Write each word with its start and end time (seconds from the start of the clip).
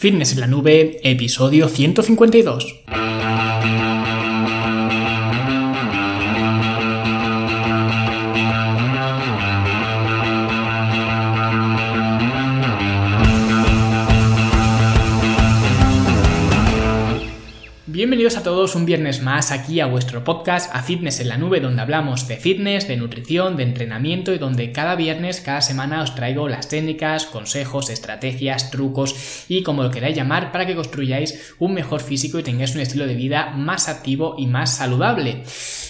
Fitness 0.00 0.32
en 0.32 0.40
la 0.40 0.46
Nube, 0.46 0.98
episodio 1.02 1.68
152. 1.68 3.19
Bienvenidos 18.20 18.42
a 18.42 18.44
todos 18.44 18.74
un 18.74 18.84
viernes 18.84 19.22
más 19.22 19.50
aquí 19.50 19.80
a 19.80 19.86
vuestro 19.86 20.24
podcast 20.24 20.70
A 20.74 20.82
Fitness 20.82 21.20
en 21.20 21.28
la 21.28 21.38
Nube, 21.38 21.58
donde 21.58 21.80
hablamos 21.80 22.28
de 22.28 22.36
fitness, 22.36 22.86
de 22.86 22.98
nutrición, 22.98 23.56
de 23.56 23.62
entrenamiento 23.62 24.34
y 24.34 24.38
donde 24.38 24.72
cada 24.72 24.94
viernes, 24.94 25.40
cada 25.40 25.62
semana 25.62 26.02
os 26.02 26.14
traigo 26.14 26.46
las 26.46 26.68
técnicas, 26.68 27.24
consejos, 27.24 27.88
estrategias, 27.88 28.70
trucos 28.70 29.46
y 29.48 29.62
como 29.62 29.82
lo 29.82 29.90
queráis 29.90 30.14
llamar 30.14 30.52
para 30.52 30.66
que 30.66 30.74
construyáis 30.74 31.54
un 31.58 31.72
mejor 31.72 32.02
físico 32.02 32.38
y 32.38 32.42
tengáis 32.42 32.74
un 32.74 32.82
estilo 32.82 33.06
de 33.06 33.14
vida 33.14 33.52
más 33.56 33.88
activo 33.88 34.34
y 34.36 34.46
más 34.46 34.76
saludable. 34.76 35.42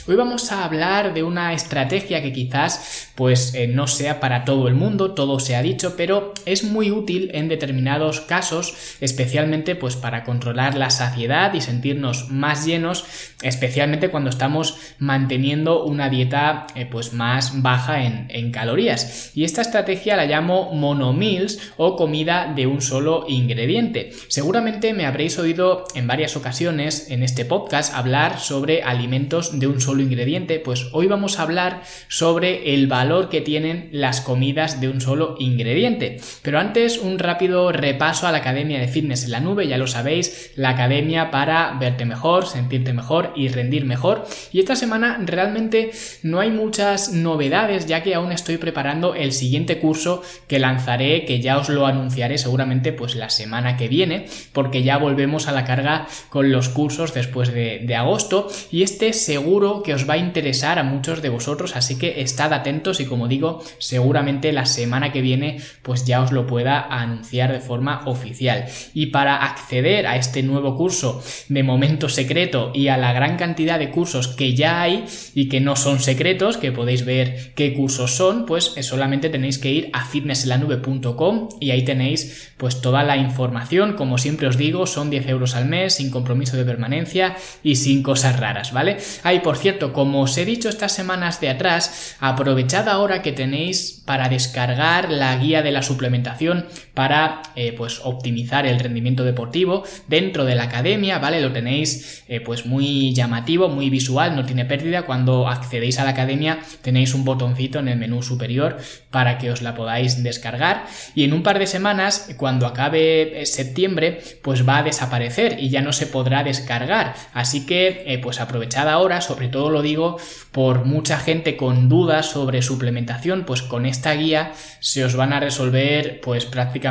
Hoy 0.06 0.14
vamos 0.14 0.50
a 0.52 0.64
hablar 0.64 1.14
de 1.14 1.24
una 1.24 1.52
estrategia 1.52 2.22
que 2.22 2.32
quizás 2.32 3.10
pues 3.16 3.54
eh, 3.54 3.66
no 3.66 3.86
sea 3.86 4.18
para 4.18 4.44
todo 4.44 4.68
el 4.68 4.74
mundo, 4.74 5.14
todo 5.14 5.40
se 5.40 5.56
ha 5.56 5.62
dicho, 5.62 5.94
pero 5.96 6.32
es 6.46 6.64
muy 6.64 6.90
útil 6.90 7.30
en 7.34 7.48
determinados 7.48 8.20
casos, 8.20 8.96
especialmente 9.00 9.76
pues 9.76 9.96
para 9.96 10.24
controlar 10.24 10.76
la 10.76 10.90
saciedad 10.90 11.52
y 11.54 11.60
sentirnos 11.60 12.19
más 12.28 12.66
llenos, 12.66 13.04
especialmente 13.42 14.10
cuando 14.10 14.30
estamos 14.30 14.76
manteniendo 14.98 15.84
una 15.84 16.10
dieta 16.10 16.66
eh, 16.74 16.86
pues 16.86 17.12
más 17.12 17.62
baja 17.62 18.04
en, 18.04 18.50
calorías. 18.50 19.30
Y 19.34 19.44
esta 19.44 19.62
estrategia 19.62 20.16
la 20.16 20.26
llamo 20.26 20.72
monomills 20.74 21.72
o 21.76 21.96
comida 21.96 22.52
de 22.54 22.66
un 22.66 22.82
solo 22.82 23.24
ingrediente. 23.28 24.10
Seguramente 24.28 24.92
me 24.92 25.06
habréis 25.06 25.38
oído 25.38 25.84
en 25.94 26.06
varias 26.06 26.36
ocasiones 26.36 27.10
en 27.10 27.22
este 27.22 27.44
podcast 27.44 27.94
hablar 27.94 28.40
sobre 28.40 28.82
alimentos 28.82 29.58
de 29.58 29.66
un 29.66 29.80
solo 29.80 30.02
ingrediente, 30.02 30.58
pues 30.58 30.88
hoy 30.92 31.06
vamos 31.06 31.38
a 31.38 31.42
hablar 31.42 31.82
sobre 32.08 32.74
el 32.74 32.86
valor 32.86 33.28
que 33.28 33.40
tienen 33.40 33.88
las 33.92 34.20
comidas 34.20 34.80
de 34.80 34.88
un 34.88 35.00
solo 35.00 35.36
ingrediente. 35.38 36.18
Pero 36.42 36.58
antes 36.58 36.98
un 36.98 37.18
rápido 37.18 37.72
repaso 37.72 38.26
a 38.26 38.32
la 38.32 38.38
Academia 38.38 38.80
de 38.80 38.88
Fitness 38.88 39.24
en 39.24 39.30
la 39.30 39.40
Nube, 39.40 39.68
ya 39.68 39.78
lo 39.78 39.86
sabéis, 39.86 40.52
la 40.56 40.70
academia 40.70 41.30
para 41.30 41.76
verte 41.78 42.04
mejor, 42.10 42.46
sentirte 42.46 42.92
mejor 42.92 43.32
y 43.36 43.48
rendir 43.48 43.86
mejor. 43.86 44.26
Y 44.52 44.58
esta 44.58 44.76
semana 44.76 45.18
realmente 45.24 45.92
no 46.22 46.40
hay 46.40 46.50
muchas 46.50 47.12
novedades 47.12 47.86
ya 47.86 48.02
que 48.02 48.14
aún 48.14 48.32
estoy 48.32 48.58
preparando 48.58 49.14
el 49.14 49.32
siguiente 49.32 49.78
curso 49.78 50.22
que 50.48 50.58
lanzaré, 50.58 51.24
que 51.24 51.40
ya 51.40 51.56
os 51.56 51.68
lo 51.68 51.86
anunciaré 51.86 52.36
seguramente 52.36 52.92
pues 52.92 53.14
la 53.14 53.30
semana 53.30 53.76
que 53.76 53.88
viene, 53.88 54.26
porque 54.52 54.82
ya 54.82 54.98
volvemos 54.98 55.46
a 55.46 55.52
la 55.52 55.64
carga 55.64 56.06
con 56.28 56.50
los 56.50 56.68
cursos 56.68 57.14
después 57.14 57.54
de, 57.54 57.80
de 57.86 57.94
agosto 57.94 58.48
y 58.72 58.82
este 58.82 59.12
seguro 59.12 59.82
que 59.82 59.94
os 59.94 60.08
va 60.08 60.14
a 60.14 60.18
interesar 60.18 60.78
a 60.78 60.82
muchos 60.82 61.22
de 61.22 61.28
vosotros, 61.28 61.76
así 61.76 61.96
que 61.96 62.20
estad 62.20 62.52
atentos 62.52 63.00
y 63.00 63.06
como 63.06 63.28
digo, 63.28 63.62
seguramente 63.78 64.52
la 64.52 64.66
semana 64.66 65.12
que 65.12 65.22
viene 65.22 65.60
pues 65.82 66.04
ya 66.04 66.22
os 66.22 66.32
lo 66.32 66.46
pueda 66.46 66.80
anunciar 66.80 67.52
de 67.52 67.60
forma 67.60 68.02
oficial. 68.06 68.66
Y 68.94 69.06
para 69.06 69.36
acceder 69.36 70.06
a 70.06 70.16
este 70.16 70.42
nuevo 70.42 70.76
curso 70.76 71.22
de 71.48 71.62
momento 71.62 71.99
secreto 72.08 72.72
y 72.74 72.88
a 72.88 72.96
la 72.96 73.12
gran 73.12 73.36
cantidad 73.36 73.78
de 73.78 73.90
cursos 73.90 74.28
que 74.28 74.54
ya 74.54 74.82
hay 74.82 75.04
y 75.34 75.48
que 75.48 75.60
no 75.60 75.76
son 75.76 76.00
secretos, 76.00 76.56
que 76.56 76.72
podéis 76.72 77.04
ver 77.04 77.52
qué 77.54 77.74
cursos 77.74 78.12
son, 78.12 78.46
pues 78.46 78.74
solamente 78.80 79.28
tenéis 79.28 79.58
que 79.58 79.70
ir 79.70 79.90
a 79.92 80.04
fitnesselanube.com 80.04 81.48
y 81.60 81.70
ahí 81.70 81.84
tenéis 81.84 82.52
pues 82.56 82.80
toda 82.80 83.02
la 83.02 83.16
información, 83.16 83.94
como 83.94 84.18
siempre 84.18 84.46
os 84.46 84.56
digo, 84.56 84.86
son 84.86 85.10
10 85.10 85.28
euros 85.28 85.54
al 85.54 85.66
mes, 85.66 85.94
sin 85.94 86.10
compromiso 86.10 86.56
de 86.56 86.64
permanencia 86.64 87.36
y 87.62 87.76
sin 87.76 88.02
cosas 88.02 88.38
raras, 88.38 88.72
¿vale? 88.72 88.98
Hay 89.22 89.40
por 89.40 89.56
cierto 89.56 89.92
como 89.92 90.22
os 90.22 90.36
he 90.38 90.44
dicho 90.44 90.68
estas 90.68 90.92
semanas 90.92 91.40
de 91.40 91.48
atrás, 91.48 92.16
aprovechad 92.20 92.88
ahora 92.88 93.22
que 93.22 93.32
tenéis 93.32 94.02
para 94.04 94.28
descargar 94.28 95.10
la 95.10 95.36
guía 95.36 95.62
de 95.62 95.72
la 95.72 95.82
suplementación 95.82 96.66
para 97.00 97.40
eh, 97.56 97.72
pues 97.72 98.02
optimizar 98.04 98.66
el 98.66 98.78
rendimiento 98.78 99.24
deportivo 99.24 99.84
dentro 100.06 100.44
de 100.44 100.54
la 100.54 100.64
academia, 100.64 101.18
¿vale? 101.18 101.40
Lo 101.40 101.50
tenéis 101.50 102.22
eh, 102.28 102.40
pues 102.40 102.66
muy 102.66 103.14
llamativo, 103.14 103.70
muy 103.70 103.88
visual, 103.88 104.36
no 104.36 104.44
tiene 104.44 104.66
pérdida. 104.66 105.06
Cuando 105.06 105.48
accedéis 105.48 105.98
a 105.98 106.04
la 106.04 106.10
academia 106.10 106.58
tenéis 106.82 107.14
un 107.14 107.24
botoncito 107.24 107.78
en 107.78 107.88
el 107.88 107.96
menú 107.96 108.22
superior 108.22 108.76
para 109.10 109.38
que 109.38 109.50
os 109.50 109.62
la 109.62 109.74
podáis 109.74 110.22
descargar 110.22 110.84
y 111.14 111.24
en 111.24 111.32
un 111.32 111.42
par 111.42 111.58
de 111.58 111.66
semanas, 111.66 112.34
cuando 112.36 112.66
acabe 112.66 113.40
eh, 113.40 113.46
septiembre, 113.46 114.20
pues 114.42 114.68
va 114.68 114.76
a 114.76 114.82
desaparecer 114.82 115.58
y 115.58 115.70
ya 115.70 115.80
no 115.80 115.94
se 115.94 116.04
podrá 116.04 116.44
descargar. 116.44 117.14
Así 117.32 117.64
que 117.64 118.20
pues 118.22 118.40
aprovechad 118.40 118.90
ahora, 118.90 119.22
sobre 119.22 119.48
todo 119.48 119.70
lo 119.70 119.80
digo 119.80 120.18
por 120.52 120.84
mucha 120.84 121.18
gente 121.18 121.56
con 121.56 121.88
dudas 121.88 122.26
sobre 122.26 122.60
suplementación, 122.60 123.44
pues 123.46 123.62
con 123.62 123.86
esta 123.86 124.12
guía 124.12 124.52
se 124.80 125.02
os 125.02 125.16
van 125.16 125.32
a 125.32 125.40
resolver 125.40 126.20
pues 126.20 126.44
prácticamente 126.44 126.89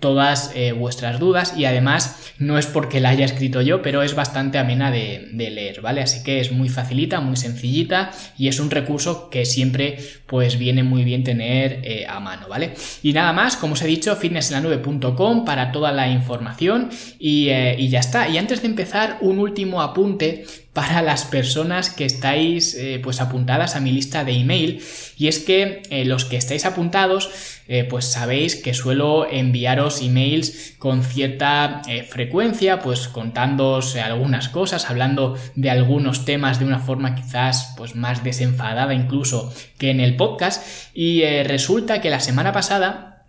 todas 0.00 0.52
eh, 0.54 0.72
vuestras 0.72 1.18
dudas 1.18 1.54
y 1.56 1.64
además 1.64 2.32
no 2.38 2.58
es 2.58 2.66
porque 2.66 3.00
la 3.00 3.10
haya 3.10 3.24
escrito 3.24 3.60
yo, 3.60 3.82
pero 3.82 4.02
es 4.02 4.14
bastante 4.14 4.58
amena 4.58 4.90
de, 4.90 5.28
leer, 5.32 5.80
¿vale? 5.80 6.02
Así 6.02 6.22
que 6.22 6.40
es 6.40 6.52
muy 6.52 6.68
facilita, 6.68 7.20
muy 7.20 7.36
sencillita 7.36 8.10
y 8.38 8.48
es 8.48 8.60
un 8.60 8.70
recurso 8.70 9.30
que 9.30 9.44
siempre 9.44 9.98
pues 10.26 10.58
viene 10.58 10.82
muy 10.82 11.04
bien 11.04 11.24
tener 11.24 11.80
eh, 11.82 12.06
a 12.08 12.20
mano, 12.20 12.48
¿vale? 12.48 12.74
Y 13.02 13.12
nada 13.12 13.32
más, 13.32 13.56
como 13.56 13.74
os 13.74 13.82
he 13.82 13.86
dicho, 13.86 14.14
fitnessenlanube.com 14.16 15.44
para 15.44 15.72
toda 15.72 15.92
la 15.92 16.08
información 16.08 16.90
y, 17.18 17.48
eh, 17.48 17.76
y 17.78 17.88
ya 17.88 18.00
está. 18.00 18.28
Y 18.28 18.38
antes 18.38 18.62
de 18.62 18.68
empezar, 18.68 19.18
un 19.20 19.38
último 19.38 19.82
apunte 19.82 20.44
para 20.72 21.02
las 21.02 21.24
personas 21.24 21.90
que 21.90 22.04
estáis 22.04 22.78
pues 23.02 23.20
apuntadas 23.20 23.74
a 23.74 23.80
mi 23.80 23.90
lista 23.90 24.24
de 24.24 24.32
email 24.32 24.80
y 25.18 25.26
es 25.26 25.40
que 25.40 25.82
los 26.06 26.24
que 26.24 26.36
estáis 26.36 26.64
apuntados 26.64 27.28
eh, 27.72 27.84
pues 27.84 28.04
sabéis 28.04 28.56
que 28.56 28.74
suelo 28.74 29.26
enviaros 29.30 30.02
emails 30.02 30.74
con 30.78 31.04
cierta 31.04 31.82
frecuencia 32.08 32.80
pues 32.80 33.06
contándoos 33.08 33.94
algunas 33.96 34.48
cosas 34.48 34.90
hablando 34.90 35.36
de 35.54 35.70
algunos 35.70 36.24
temas 36.24 36.58
de 36.58 36.64
una 36.64 36.80
forma 36.80 37.14
quizás 37.14 37.74
pues 37.76 37.94
más 37.94 38.24
desenfadada 38.24 38.92
incluso 38.92 39.54
que 39.78 39.90
en 39.90 40.00
el 40.00 40.16
podcast. 40.16 40.66
Y 40.94 41.22
resulta 41.44 42.00
que 42.00 42.10
la 42.10 42.20
semana 42.20 42.52
pasada 42.52 43.19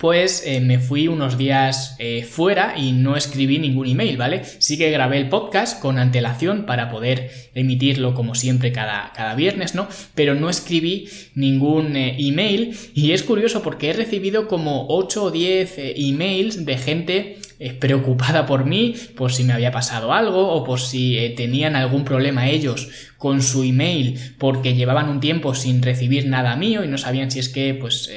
pues 0.00 0.44
eh, 0.46 0.60
me 0.60 0.78
fui 0.78 1.08
unos 1.08 1.36
días 1.36 1.94
eh, 1.98 2.24
fuera 2.24 2.74
y 2.76 2.92
no 2.92 3.16
escribí 3.16 3.58
ningún 3.58 3.86
email, 3.86 4.16
¿vale? 4.16 4.42
Sí 4.58 4.78
que 4.78 4.90
grabé 4.90 5.18
el 5.18 5.28
podcast 5.28 5.78
con 5.78 5.98
antelación 5.98 6.64
para 6.64 6.90
poder 6.90 7.30
emitirlo 7.54 8.14
como 8.14 8.34
siempre 8.34 8.72
cada, 8.72 9.12
cada 9.14 9.34
viernes, 9.34 9.74
¿no? 9.74 9.88
Pero 10.14 10.34
no 10.34 10.48
escribí 10.48 11.08
ningún 11.34 11.96
eh, 11.96 12.16
email 12.18 12.74
y 12.94 13.12
es 13.12 13.22
curioso 13.22 13.62
porque 13.62 13.90
he 13.90 13.92
recibido 13.92 14.48
como 14.48 14.86
8 14.88 15.24
o 15.24 15.30
10 15.30 15.74
emails 15.96 16.64
de 16.64 16.78
gente 16.78 17.38
preocupada 17.78 18.46
por 18.46 18.64
mí, 18.64 18.94
por 19.16 19.34
si 19.34 19.44
me 19.44 19.52
había 19.52 19.70
pasado 19.70 20.14
algo 20.14 20.48
o 20.48 20.64
por 20.64 20.80
si 20.80 21.34
tenían 21.36 21.76
algún 21.76 22.06
problema 22.06 22.48
ellos 22.48 22.88
con 23.18 23.42
su 23.42 23.64
email 23.64 24.18
porque 24.38 24.74
llevaban 24.74 25.10
un 25.10 25.20
tiempo 25.20 25.54
sin 25.54 25.82
recibir 25.82 26.26
nada 26.26 26.56
mío 26.56 26.82
y 26.84 26.88
no 26.88 26.96
sabían 26.96 27.30
si 27.30 27.38
es 27.38 27.50
que 27.50 27.74
pues 27.74 28.10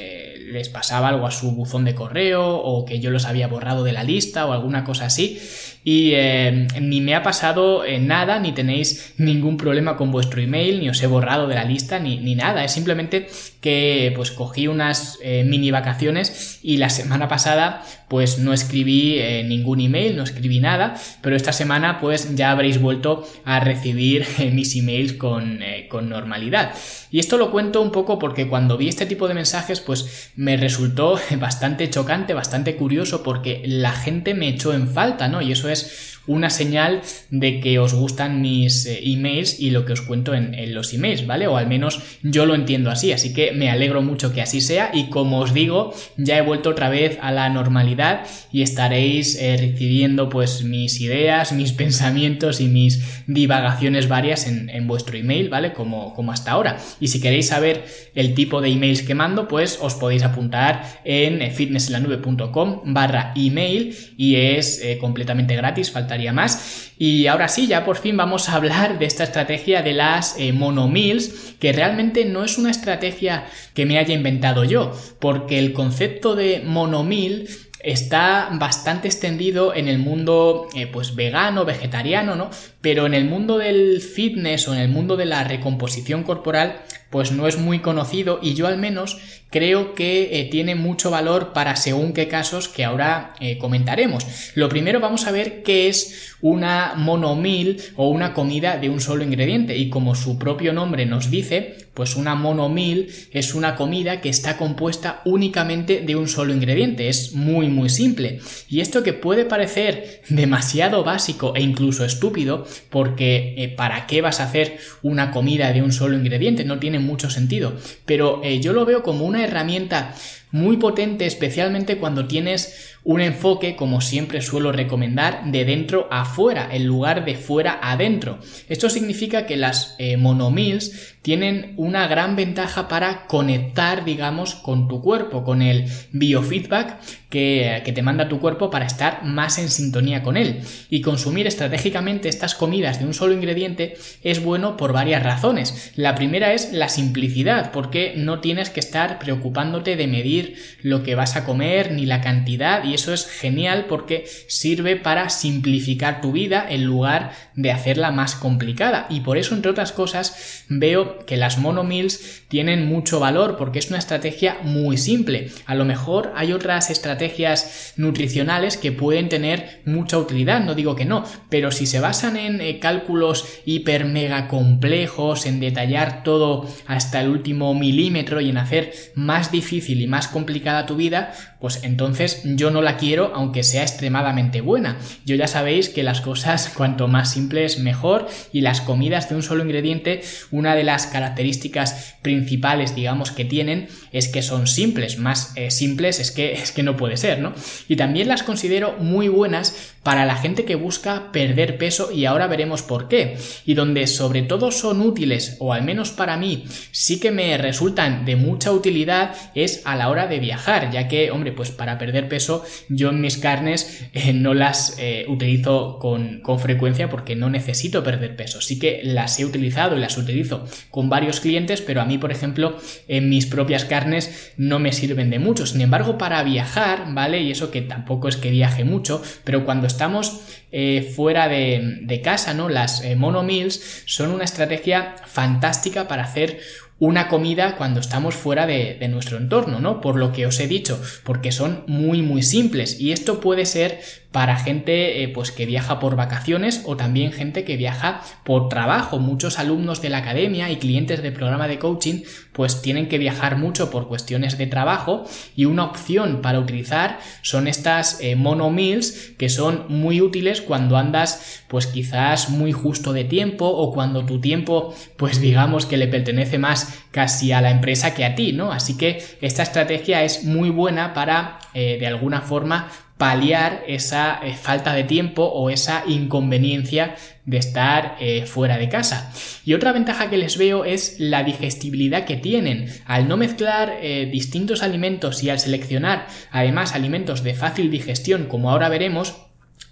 les 0.52 0.68
pasaba 0.68 1.08
algo 1.08 1.26
a 1.26 1.30
su 1.30 1.52
buzón 1.52 1.84
de 1.84 1.94
correo 1.94 2.56
o 2.56 2.84
que 2.84 3.00
yo 3.00 3.10
los 3.10 3.24
había 3.24 3.48
borrado 3.48 3.84
de 3.84 3.92
la 3.92 4.04
lista 4.04 4.46
o 4.46 4.52
alguna 4.52 4.84
cosa 4.84 5.06
así 5.06 5.40
y 5.84 6.12
eh, 6.14 6.66
ni 6.80 7.02
me 7.02 7.14
ha 7.14 7.22
pasado 7.22 7.84
eh, 7.84 8.00
nada, 8.00 8.38
ni 8.38 8.52
tenéis 8.52 9.12
ningún 9.18 9.58
problema 9.58 9.98
con 9.98 10.10
vuestro 10.10 10.40
email, 10.40 10.80
ni 10.80 10.88
os 10.88 11.02
he 11.02 11.06
borrado 11.06 11.46
de 11.46 11.56
la 11.56 11.64
lista, 11.64 11.98
ni, 11.98 12.16
ni 12.16 12.34
nada. 12.34 12.64
Es 12.64 12.72
simplemente 12.72 13.26
que 13.64 14.12
pues 14.14 14.30
cogí 14.30 14.66
unas 14.68 15.18
eh, 15.22 15.42
mini 15.42 15.70
vacaciones 15.70 16.58
y 16.62 16.76
la 16.76 16.90
semana 16.90 17.28
pasada 17.28 17.82
pues 18.08 18.38
no 18.38 18.52
escribí 18.52 19.18
ningún 19.46 19.80
email, 19.80 20.16
no 20.16 20.22
escribí 20.22 20.60
nada, 20.60 20.94
pero 21.22 21.34
esta 21.34 21.54
semana 21.54 21.98
pues 21.98 22.36
ya 22.36 22.50
habréis 22.50 22.78
vuelto 22.78 23.26
a 23.46 23.60
recibir 23.60 24.26
mis 24.52 24.76
emails 24.76 25.14
con, 25.14 25.60
con 25.88 26.10
normalidad. 26.10 26.74
Y 27.10 27.20
esto 27.20 27.38
lo 27.38 27.50
cuento 27.50 27.80
un 27.80 27.90
poco 27.90 28.18
porque 28.18 28.46
cuando 28.46 28.76
vi 28.76 28.88
este 28.88 29.06
tipo 29.06 29.26
de 29.28 29.34
mensajes 29.34 29.80
pues 29.80 30.32
me 30.36 30.58
resultó 30.58 31.18
bastante 31.38 31.88
chocante, 31.88 32.34
bastante 32.34 32.76
curioso 32.76 33.22
porque 33.22 33.62
la 33.64 33.92
gente 33.92 34.34
me 34.34 34.48
echó 34.48 34.74
en 34.74 34.88
falta, 34.88 35.26
¿no? 35.26 35.40
Y 35.40 35.52
eso 35.52 35.70
es 35.70 36.13
una 36.26 36.50
señal 36.50 37.02
de 37.30 37.60
que 37.60 37.78
os 37.78 37.94
gustan 37.94 38.40
mis 38.40 38.86
eh, 38.86 39.00
emails 39.02 39.60
y 39.60 39.70
lo 39.70 39.84
que 39.84 39.92
os 39.92 40.00
cuento 40.00 40.34
en, 40.34 40.54
los 40.74 40.92
emails, 40.94 41.26
¿vale? 41.26 41.46
O 41.46 41.56
al 41.56 41.66
menos 41.66 42.00
yo 42.22 42.46
lo 42.46 42.54
entiendo 42.54 42.90
así, 42.90 43.12
así 43.12 43.32
que 43.32 43.52
me 43.52 43.70
alegro 43.70 44.02
mucho 44.02 44.32
que 44.32 44.40
así 44.40 44.60
sea 44.60 44.90
y 44.94 45.10
como 45.10 45.40
os 45.40 45.52
digo, 45.52 45.94
ya 46.16 46.38
he 46.38 46.42
vuelto 46.42 46.70
otra 46.70 46.88
vez 46.88 47.18
a 47.20 47.32
la 47.32 47.48
normalidad 47.48 48.26
y 48.50 48.62
estaréis 48.62 49.36
eh, 49.36 49.56
recibiendo 49.58 50.28
pues 50.28 50.64
mis 50.64 51.00
ideas, 51.00 51.52
mis 51.52 51.72
pensamientos 51.84 52.60
y 52.60 52.68
mis 52.68 53.24
divagaciones 53.26 54.08
varias 54.08 54.46
en, 54.46 54.86
vuestro 54.86 55.16
email, 55.16 55.48
¿vale? 55.48 55.72
Como, 55.72 56.12
como 56.14 56.32
hasta 56.32 56.52
ahora. 56.52 56.76
Y 57.00 57.08
si 57.08 57.20
queréis 57.20 57.48
saber 57.48 57.84
el 58.14 58.34
tipo 58.34 58.60
de 58.60 58.68
emails 58.68 59.02
que 59.02 59.14
mando, 59.14 59.48
pues 59.48 59.78
os 59.80 59.94
podéis 59.94 60.22
apuntar 60.22 61.00
en 61.04 61.50
fitnessenlanube.com 61.50 62.82
barra 62.84 63.32
email 63.36 63.96
y 64.16 64.36
es 64.36 64.80
eh, 64.82 64.98
completamente 64.98 65.56
gratis, 65.56 65.90
más. 66.32 66.92
Y 66.98 67.26
ahora 67.26 67.48
sí, 67.48 67.66
ya 67.66 67.84
por 67.84 67.96
fin 67.96 68.16
vamos 68.16 68.48
a 68.48 68.54
hablar 68.54 68.98
de 68.98 69.06
esta 69.06 69.24
estrategia 69.24 69.82
de 69.82 69.92
las 69.92 70.36
eh, 70.38 70.52
monomills, 70.52 71.54
que 71.58 71.72
realmente 71.72 72.24
no 72.24 72.44
es 72.44 72.58
una 72.58 72.70
estrategia 72.70 73.46
que 73.74 73.86
me 73.86 73.98
haya 73.98 74.14
inventado 74.14 74.64
yo, 74.64 74.96
porque 75.20 75.58
el 75.58 75.72
concepto 75.72 76.34
de 76.36 76.62
monomil 76.64 77.48
está 77.84 78.48
bastante 78.52 79.08
extendido 79.08 79.74
en 79.74 79.88
el 79.88 79.98
mundo 79.98 80.68
eh, 80.74 80.86
pues 80.86 81.14
vegano, 81.14 81.64
vegetariano, 81.64 82.34
¿no? 82.34 82.50
Pero 82.84 83.06
en 83.06 83.14
el 83.14 83.24
mundo 83.24 83.56
del 83.56 84.02
fitness 84.02 84.68
o 84.68 84.74
en 84.74 84.78
el 84.78 84.90
mundo 84.90 85.16
de 85.16 85.24
la 85.24 85.42
recomposición 85.42 86.22
corporal 86.22 86.82
pues 87.14 87.30
no 87.30 87.46
es 87.46 87.58
muy 87.58 87.78
conocido 87.78 88.40
y 88.42 88.54
yo 88.54 88.66
al 88.66 88.76
menos 88.76 89.18
creo 89.48 89.94
que 89.94 90.40
eh, 90.40 90.48
tiene 90.50 90.74
mucho 90.74 91.12
valor 91.12 91.52
para 91.52 91.76
según 91.76 92.12
qué 92.12 92.26
casos 92.26 92.66
que 92.66 92.82
ahora 92.84 93.34
eh, 93.38 93.56
comentaremos. 93.56 94.26
Lo 94.56 94.68
primero 94.68 94.98
vamos 94.98 95.28
a 95.28 95.30
ver 95.30 95.62
qué 95.62 95.88
es 95.88 96.34
una 96.40 96.94
monomil 96.96 97.80
o 97.94 98.08
una 98.08 98.34
comida 98.34 98.78
de 98.78 98.90
un 98.90 99.00
solo 99.00 99.22
ingrediente 99.22 99.76
y 99.76 99.90
como 99.90 100.16
su 100.16 100.40
propio 100.40 100.72
nombre 100.72 101.06
nos 101.06 101.30
dice, 101.30 101.86
pues 101.94 102.16
una 102.16 102.34
monomil 102.34 103.14
es 103.30 103.54
una 103.54 103.76
comida 103.76 104.20
que 104.20 104.28
está 104.28 104.56
compuesta 104.56 105.22
únicamente 105.24 106.00
de 106.00 106.16
un 106.16 106.26
solo 106.26 106.52
ingrediente, 106.52 107.08
es 107.08 107.32
muy 107.32 107.68
muy 107.68 107.90
simple. 107.90 108.40
Y 108.68 108.80
esto 108.80 109.04
que 109.04 109.12
puede 109.12 109.44
parecer 109.44 110.22
demasiado 110.28 111.04
básico 111.04 111.54
e 111.54 111.62
incluso 111.62 112.04
estúpido, 112.04 112.66
porque 112.90 113.54
eh, 113.56 113.68
¿para 113.68 114.06
qué 114.06 114.20
vas 114.20 114.40
a 114.40 114.44
hacer 114.44 114.78
una 115.02 115.30
comida 115.30 115.72
de 115.72 115.82
un 115.82 115.92
solo 115.92 116.16
ingrediente? 116.16 116.64
No 116.64 116.78
tiene 116.78 116.98
mucho 116.98 117.30
sentido, 117.30 117.74
pero 118.04 118.42
yo 118.44 118.72
lo 118.72 118.84
veo 118.84 119.02
como 119.02 119.24
una 119.24 119.44
herramienta 119.44 120.14
muy 120.54 120.76
potente, 120.76 121.26
especialmente 121.26 121.98
cuando 121.98 122.28
tienes 122.28 122.94
un 123.02 123.20
enfoque, 123.20 123.74
como 123.74 124.00
siempre 124.00 124.40
suelo 124.40 124.70
recomendar, 124.70 125.42
de 125.46 125.64
dentro 125.64 126.06
a 126.12 126.24
fuera, 126.24 126.68
en 126.72 126.86
lugar 126.86 127.24
de 127.24 127.34
fuera 127.34 127.80
adentro. 127.82 128.38
Esto 128.68 128.88
significa 128.88 129.46
que 129.46 129.56
las 129.56 129.96
eh, 129.98 130.16
monomills 130.16 131.13
tienen 131.24 131.72
una 131.78 132.06
gran 132.06 132.36
ventaja 132.36 132.86
para 132.86 133.26
conectar, 133.28 134.04
digamos, 134.04 134.54
con 134.54 134.88
tu 134.88 135.00
cuerpo, 135.00 135.42
con 135.42 135.62
el 135.62 135.86
biofeedback 136.12 136.98
que, 137.30 137.92
te 137.94 138.02
manda 138.02 138.28
tu 138.28 138.40
cuerpo 138.40 138.70
para 138.70 138.84
estar 138.84 139.24
más 139.24 139.58
en 139.58 139.70
sintonía 139.70 140.22
con 140.22 140.36
él. 140.36 140.60
Y 140.90 141.00
consumir 141.00 141.46
estratégicamente 141.46 142.28
estas 142.28 142.54
comidas 142.54 143.00
de 143.00 143.06
un 143.06 143.14
solo 143.14 143.32
ingrediente 143.32 143.96
es 144.22 144.44
bueno 144.44 144.76
por 144.76 144.92
varias 144.92 145.22
razones. 145.22 145.92
La 145.96 146.14
primera 146.14 146.52
es 146.52 146.72
la 146.72 146.90
simplicidad, 146.90 147.72
porque 147.72 148.12
no 148.16 148.40
tienes 148.40 148.68
que 148.68 148.80
estar 148.80 149.18
preocupándote 149.18 149.96
de 149.96 150.06
medir 150.06 150.58
lo 150.82 151.02
que 151.02 151.14
vas 151.14 151.36
a 151.36 151.46
comer 151.46 151.92
ni 151.92 152.04
la 152.04 152.20
cantidad 152.20 152.84
y 152.84 152.92
eso 152.92 153.14
es 153.14 153.26
genial 153.26 153.86
porque 153.88 154.26
sirve 154.48 154.96
para 154.96 155.30
simplificar 155.30 156.20
tu 156.20 156.32
vida 156.32 156.66
en 156.68 156.84
lugar 156.84 157.32
de 157.54 157.72
hacerla 157.72 158.10
más 158.10 158.34
complicada. 158.34 159.06
Y 159.08 159.20
por 159.20 159.38
eso, 159.38 159.54
entre 159.54 159.70
otras 159.70 159.92
cosas, 159.92 160.64
veo 160.68 161.13
que 161.26 161.36
las 161.36 161.58
monomills 161.58 162.42
tienen 162.48 162.86
mucho 162.86 163.20
valor 163.20 163.56
porque 163.56 163.78
es 163.78 163.88
una 163.88 163.98
estrategia 163.98 164.58
muy 164.62 164.98
simple. 164.98 165.50
A 165.66 165.74
lo 165.74 165.84
mejor 165.84 166.32
hay 166.36 166.52
otras 166.52 166.90
estrategias 166.90 167.94
nutricionales 167.96 168.76
que 168.76 168.92
pueden 168.92 169.28
tener 169.28 169.82
mucha 169.84 170.18
utilidad, 170.18 170.60
no 170.60 170.74
digo 170.74 170.94
que 170.96 171.04
no, 171.04 171.24
pero 171.48 171.70
si 171.70 171.86
se 171.86 172.00
basan 172.00 172.36
en 172.36 172.60
eh, 172.60 172.78
cálculos 172.78 173.46
hiper 173.64 174.04
mega 174.04 174.48
complejos, 174.48 175.46
en 175.46 175.60
detallar 175.60 176.22
todo 176.22 176.68
hasta 176.86 177.20
el 177.20 177.28
último 177.28 177.74
milímetro 177.74 178.40
y 178.40 178.50
en 178.50 178.58
hacer 178.58 178.92
más 179.14 179.50
difícil 179.50 180.00
y 180.00 180.06
más 180.06 180.28
complicada 180.28 180.86
tu 180.86 180.96
vida, 180.96 181.34
pues 181.60 181.80
entonces 181.82 182.42
yo 182.44 182.70
no 182.70 182.82
la 182.82 182.96
quiero 182.96 183.32
aunque 183.34 183.62
sea 183.62 183.82
extremadamente 183.82 184.60
buena. 184.60 184.98
Yo 185.24 185.34
ya 185.34 185.46
sabéis 185.46 185.88
que 185.88 186.02
las 186.02 186.20
cosas 186.20 186.70
cuanto 186.74 187.08
más 187.08 187.32
simples 187.32 187.78
mejor 187.78 188.26
y 188.52 188.60
las 188.60 188.80
comidas 188.80 189.28
de 189.28 189.36
un 189.36 189.42
solo 189.42 189.62
ingrediente, 189.62 190.22
una 190.50 190.74
de 190.74 190.84
las 190.84 191.03
características 191.06 192.16
principales 192.22 192.94
digamos 192.94 193.30
que 193.30 193.44
tienen 193.44 193.88
es 194.12 194.28
que 194.28 194.42
son 194.42 194.66
simples, 194.66 195.18
más 195.18 195.52
eh, 195.56 195.70
simples 195.70 196.20
es 196.20 196.30
que, 196.30 196.52
es 196.62 196.72
que 196.72 196.82
no 196.82 196.96
puede 196.96 197.16
ser, 197.16 197.40
¿no? 197.40 197.52
Y 197.88 197.96
también 197.96 198.28
las 198.28 198.42
considero 198.42 198.96
muy 198.98 199.28
buenas 199.28 199.94
para 200.02 200.26
la 200.26 200.36
gente 200.36 200.64
que 200.64 200.74
busca 200.74 201.32
perder 201.32 201.78
peso 201.78 202.12
y 202.12 202.26
ahora 202.26 202.46
veremos 202.46 202.82
por 202.82 203.08
qué. 203.08 203.36
Y 203.64 203.74
donde 203.74 204.06
sobre 204.06 204.42
todo 204.42 204.70
son 204.70 205.00
útiles, 205.00 205.56
o 205.60 205.72
al 205.72 205.82
menos 205.82 206.10
para 206.10 206.36
mí, 206.36 206.64
sí 206.92 207.18
que 207.18 207.30
me 207.30 207.56
resultan 207.56 208.24
de 208.24 208.36
mucha 208.36 208.70
utilidad 208.70 209.34
es 209.54 209.82
a 209.86 209.96
la 209.96 210.10
hora 210.10 210.26
de 210.26 210.38
viajar, 210.38 210.90
ya 210.90 211.08
que, 211.08 211.30
hombre, 211.30 211.52
pues 211.52 211.70
para 211.70 211.98
perder 211.98 212.28
peso 212.28 212.64
yo 212.88 213.10
en 213.10 213.20
mis 213.20 213.38
carnes 213.38 214.06
eh, 214.12 214.32
no 214.34 214.52
las 214.52 214.96
eh, 214.98 215.24
utilizo 215.28 215.98
con, 215.98 216.40
con 216.42 216.60
frecuencia 216.60 217.08
porque 217.08 217.34
no 217.34 217.48
necesito 217.48 218.04
perder 218.04 218.36
peso. 218.36 218.60
Sí 218.60 218.78
que 218.78 219.00
las 219.02 219.40
he 219.40 219.46
utilizado 219.46 219.96
y 219.96 220.00
las 220.00 220.18
utilizo 220.18 220.66
con 220.94 221.08
varios 221.08 221.40
clientes, 221.40 221.82
pero 221.82 222.00
a 222.00 222.04
mí, 222.04 222.18
por 222.18 222.30
ejemplo, 222.30 222.76
en 223.08 223.28
mis 223.28 223.46
propias 223.46 223.84
carnes 223.84 224.52
no 224.56 224.78
me 224.78 224.92
sirven 224.92 225.28
de 225.28 225.40
mucho. 225.40 225.66
Sin 225.66 225.80
embargo, 225.80 226.18
para 226.18 226.40
viajar, 226.44 227.06
¿vale? 227.08 227.40
Y 227.40 227.50
eso 227.50 227.72
que 227.72 227.82
tampoco 227.82 228.28
es 228.28 228.36
que 228.36 228.52
viaje 228.52 228.84
mucho, 228.84 229.20
pero 229.42 229.64
cuando 229.64 229.88
estamos 229.88 230.42
eh, 230.70 231.12
fuera 231.16 231.48
de, 231.48 232.20
casa, 232.22 232.54
¿no? 232.54 232.68
Las 232.68 233.02
eh, 233.02 233.16
monomills 233.16 234.04
son 234.06 234.30
una 234.30 234.44
estrategia 234.44 235.16
fantástica 235.26 236.06
para 236.06 236.22
hacer 236.22 236.60
una 237.00 237.26
comida 237.26 237.74
cuando 237.76 237.98
estamos 237.98 238.36
fuera 238.36 238.66
de, 238.66 239.04
nuestro 239.08 239.36
entorno, 239.38 239.80
¿no? 239.80 240.00
Por 240.00 240.14
lo 240.14 240.32
que 240.32 240.46
os 240.46 240.60
he 240.60 240.68
dicho, 240.68 241.02
porque 241.24 241.50
son 241.50 241.82
muy 241.88 242.22
muy 242.22 242.42
simples 242.42 243.00
y 243.00 243.10
esto 243.10 243.40
puede 243.40 243.66
ser 243.66 244.00
para 244.34 244.56
gente 244.56 245.22
eh, 245.22 245.28
pues 245.28 245.52
que 245.52 245.64
viaja 245.64 246.00
por 246.00 246.16
vacaciones 246.16 246.82
o 246.86 246.96
también 246.96 247.30
gente 247.30 247.62
que 247.62 247.76
viaja 247.76 248.20
por 248.42 248.68
trabajo. 248.68 249.20
Muchos 249.20 249.60
alumnos 249.60 250.02
de 250.02 250.08
la 250.08 250.18
academia 250.18 250.72
y 250.72 250.78
clientes 250.78 251.22
del 251.22 251.32
programa 251.32 251.68
de 251.68 251.78
coaching 251.78 252.22
pues 252.52 252.82
tienen 252.82 253.08
que 253.08 253.18
viajar 253.18 253.56
mucho 253.56 253.92
por 253.92 254.08
cuestiones 254.08 254.58
de 254.58 254.66
trabajo 254.66 255.22
y 255.54 255.66
una 255.66 255.84
opción 255.84 256.42
para 256.42 256.58
utilizar 256.58 257.20
son 257.42 257.68
estas 257.68 258.18
eh, 258.20 258.34
mono 258.34 258.70
meals 258.70 259.34
que 259.38 259.48
son 259.48 259.84
muy 259.88 260.20
útiles 260.20 260.62
cuando 260.62 260.96
andas 260.96 261.62
pues 261.68 261.86
quizás 261.86 262.50
muy 262.50 262.72
justo 262.72 263.12
de 263.12 263.22
tiempo 263.22 263.66
o 263.66 263.92
cuando 263.92 264.26
tu 264.26 264.40
tiempo 264.40 264.96
pues 265.16 265.40
digamos 265.40 265.86
que 265.86 265.96
le 265.96 266.08
pertenece 266.08 266.58
más 266.58 267.04
casi 267.12 267.52
a 267.52 267.60
la 267.60 267.70
empresa 267.70 268.14
que 268.14 268.24
a 268.24 268.34
ti, 268.34 268.52
¿no? 268.52 268.72
Así 268.72 268.96
que 268.96 269.22
esta 269.40 269.62
estrategia 269.62 270.24
es 270.24 270.42
muy 270.42 270.70
buena 270.70 271.14
para 271.14 271.60
eh, 271.72 271.98
de 272.00 272.08
alguna 272.08 272.40
forma 272.40 272.88
paliar 273.16 273.84
esa 273.86 274.40
eh, 274.42 274.54
falta 274.54 274.92
de 274.92 275.04
tiempo 275.04 275.44
o 275.44 275.70
esa 275.70 276.02
inconveniencia 276.06 277.14
de 277.44 277.58
estar 277.58 278.16
eh, 278.18 278.44
fuera 278.46 278.76
de 278.76 278.88
casa. 278.88 279.32
Y 279.64 279.74
otra 279.74 279.92
ventaja 279.92 280.30
que 280.30 280.38
les 280.38 280.58
veo 280.58 280.84
es 280.84 281.16
la 281.20 281.44
digestibilidad 281.44 282.24
que 282.24 282.36
tienen. 282.36 282.88
Al 283.06 283.28
no 283.28 283.36
mezclar 283.36 283.98
eh, 284.00 284.28
distintos 284.30 284.82
alimentos 284.82 285.42
y 285.42 285.50
al 285.50 285.60
seleccionar 285.60 286.26
además 286.50 286.94
alimentos 286.94 287.42
de 287.42 287.54
fácil 287.54 287.90
digestión, 287.90 288.46
como 288.46 288.70
ahora 288.70 288.88
veremos, 288.88 289.36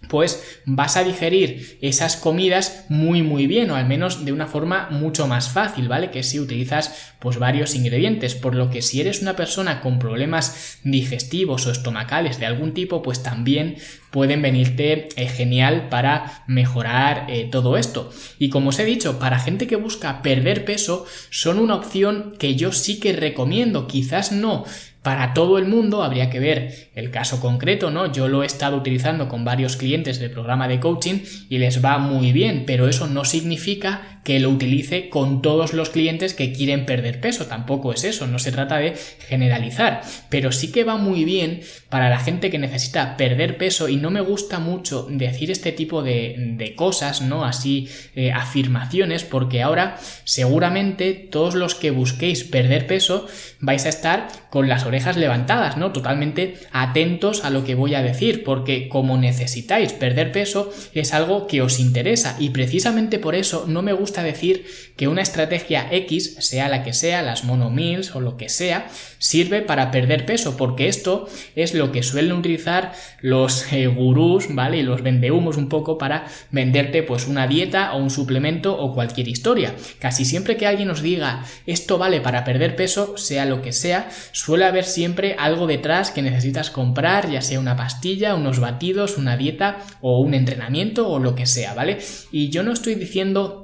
pues 0.08 0.60
vas 0.66 0.96
a 0.96 1.04
digerir 1.04 1.78
esas 1.80 2.16
comidas 2.16 2.84
muy 2.88 3.22
muy 3.22 3.46
bien 3.46 3.70
o 3.70 3.76
al 3.76 3.86
menos 3.86 4.24
de 4.24 4.32
una 4.32 4.46
forma 4.46 4.88
mucho 4.90 5.26
más 5.26 5.48
fácil, 5.48 5.88
¿vale? 5.88 6.10
Que 6.10 6.22
si 6.22 6.40
utilizas 6.40 7.12
pues 7.18 7.38
varios 7.38 7.74
ingredientes, 7.74 8.34
por 8.34 8.54
lo 8.54 8.68
que 8.68 8.82
si 8.82 9.00
eres 9.00 9.22
una 9.22 9.36
persona 9.36 9.80
con 9.80 9.98
problemas 9.98 10.78
digestivos 10.82 11.66
o 11.66 11.70
estomacales 11.70 12.38
de 12.38 12.46
algún 12.46 12.74
tipo, 12.74 13.02
pues 13.02 13.22
también 13.22 13.76
pueden 14.10 14.42
venirte 14.42 15.08
eh, 15.16 15.28
genial 15.28 15.88
para 15.88 16.44
mejorar 16.46 17.26
eh, 17.28 17.48
todo 17.50 17.76
esto. 17.76 18.10
Y 18.38 18.50
como 18.50 18.68
os 18.68 18.78
he 18.78 18.84
dicho, 18.84 19.18
para 19.18 19.38
gente 19.38 19.66
que 19.66 19.76
busca 19.76 20.20
perder 20.20 20.64
peso, 20.64 21.06
son 21.30 21.58
una 21.58 21.76
opción 21.76 22.34
que 22.38 22.54
yo 22.54 22.72
sí 22.72 23.00
que 23.00 23.14
recomiendo, 23.14 23.86
quizás 23.86 24.30
no 24.30 24.64
Para 25.02 25.34
todo 25.34 25.58
el 25.58 25.66
mundo 25.66 26.04
habría 26.04 26.30
que 26.30 26.38
ver 26.38 26.90
el 26.94 27.10
caso 27.10 27.40
concreto, 27.40 27.90
¿no? 27.90 28.12
Yo 28.12 28.28
lo 28.28 28.44
he 28.44 28.46
estado 28.46 28.76
utilizando 28.76 29.28
con 29.28 29.44
varios 29.44 29.76
clientes 29.76 30.20
del 30.20 30.30
programa 30.30 30.68
de 30.68 30.78
coaching 30.78 31.20
y 31.48 31.58
les 31.58 31.84
va 31.84 31.98
muy 31.98 32.30
bien, 32.30 32.64
pero 32.66 32.88
eso 32.88 33.08
no 33.08 33.24
significa 33.24 34.11
que 34.24 34.38
lo 34.38 34.50
utilice 34.50 35.08
con 35.08 35.42
todos 35.42 35.72
los 35.72 35.90
clientes 35.90 36.34
que 36.34 36.52
quieren 36.52 36.86
perder 36.86 37.20
peso. 37.20 37.46
Tampoco 37.46 37.92
es 37.92 38.04
eso, 38.04 38.26
no 38.26 38.38
se 38.38 38.52
trata 38.52 38.78
de 38.78 38.94
generalizar, 39.26 40.02
pero 40.28 40.52
sí 40.52 40.70
que 40.70 40.84
va 40.84 40.96
muy 40.96 41.24
bien 41.24 41.60
para 41.88 42.08
la 42.08 42.20
gente 42.20 42.50
que 42.50 42.58
necesita 42.58 43.16
perder 43.16 43.56
peso 43.56 43.88
y 43.88 43.96
no 43.96 44.10
me 44.10 44.20
gusta 44.20 44.60
mucho 44.60 45.06
decir 45.10 45.50
este 45.50 45.72
tipo 45.72 46.02
de, 46.02 46.74
cosas, 46.76 47.20
¿no? 47.20 47.44
Así 47.44 47.88
eh, 48.14 48.32
afirmaciones, 48.32 49.24
porque 49.24 49.62
ahora 49.62 49.98
seguramente 50.24 51.12
todos 51.12 51.54
los 51.54 51.74
que 51.74 51.90
busquéis 51.90 52.44
perder 52.44 52.86
peso 52.86 53.26
vais 53.60 53.84
a 53.84 53.88
estar 53.88 54.28
con 54.48 54.68
las 54.68 54.86
orejas 54.86 55.16
levantadas, 55.16 55.76
¿no? 55.76 55.92
Totalmente 55.92 56.54
atentos 56.72 57.44
a 57.44 57.50
lo 57.50 57.64
que 57.64 57.74
voy 57.74 57.94
a 57.94 58.02
decir, 58.02 58.44
porque 58.44 58.88
como 58.88 59.18
necesitáis 59.18 59.92
perder 59.92 60.32
peso 60.32 60.72
es 60.94 61.12
algo 61.12 61.46
que 61.46 61.62
os 61.62 61.80
interesa 61.80 62.36
y 62.38 62.50
precisamente 62.50 63.18
por 63.18 63.34
eso 63.34 63.64
no 63.66 63.82
me 63.82 63.92
gusta 63.92 64.11
decir 64.20 64.66
que 64.96 65.08
una 65.08 65.22
estrategia 65.22 65.88
X, 65.90 66.36
sea 66.40 66.68
la 66.68 66.82
que 66.82 66.92
sea, 66.92 67.22
las 67.22 67.44
monomills 67.44 68.14
o 68.14 68.20
lo 68.20 68.36
que 68.36 68.48
sea, 68.48 68.88
sirve 69.18 69.62
para 69.62 69.90
perder 69.90 70.26
peso, 70.26 70.56
porque 70.56 70.88
esto 70.88 71.28
es 71.56 71.74
lo 71.74 71.92
que 71.92 72.02
suelen 72.02 72.32
utilizar 72.32 72.92
los 73.20 73.72
eh, 73.72 73.86
gurús, 73.86 74.46
¿vale? 74.50 74.78
Y 74.78 74.82
los 74.82 75.02
vendehumos 75.02 75.56
un 75.56 75.68
poco 75.68 75.96
para 75.96 76.26
venderte 76.50 77.02
pues 77.02 77.26
una 77.26 77.46
dieta 77.46 77.94
o 77.94 77.98
un 77.98 78.10
suplemento 78.10 78.76
o 78.78 78.92
cualquier 78.92 79.28
historia. 79.28 79.74
Casi 79.98 80.24
siempre 80.24 80.56
que 80.56 80.66
alguien 80.66 80.90
os 80.90 81.02
diga 81.02 81.44
esto 81.66 81.98
vale 81.98 82.20
para 82.20 82.44
perder 82.44 82.76
peso, 82.76 83.16
sea 83.16 83.46
lo 83.46 83.62
que 83.62 83.72
sea, 83.72 84.10
suele 84.32 84.64
haber 84.64 84.84
siempre 84.84 85.36
algo 85.38 85.66
detrás 85.66 86.10
que 86.10 86.22
necesitas 86.22 86.70
comprar, 86.70 87.30
ya 87.30 87.42
sea 87.42 87.60
una 87.60 87.76
pastilla, 87.76 88.34
unos 88.34 88.60
batidos, 88.60 89.16
una 89.16 89.36
dieta 89.36 89.78
o 90.00 90.20
un 90.20 90.34
entrenamiento 90.34 91.08
o 91.08 91.18
lo 91.18 91.34
que 91.34 91.46
sea, 91.46 91.74
¿vale? 91.74 91.98
Y 92.30 92.50
yo 92.50 92.62
no 92.62 92.72
estoy 92.72 92.94
diciendo 92.94 93.61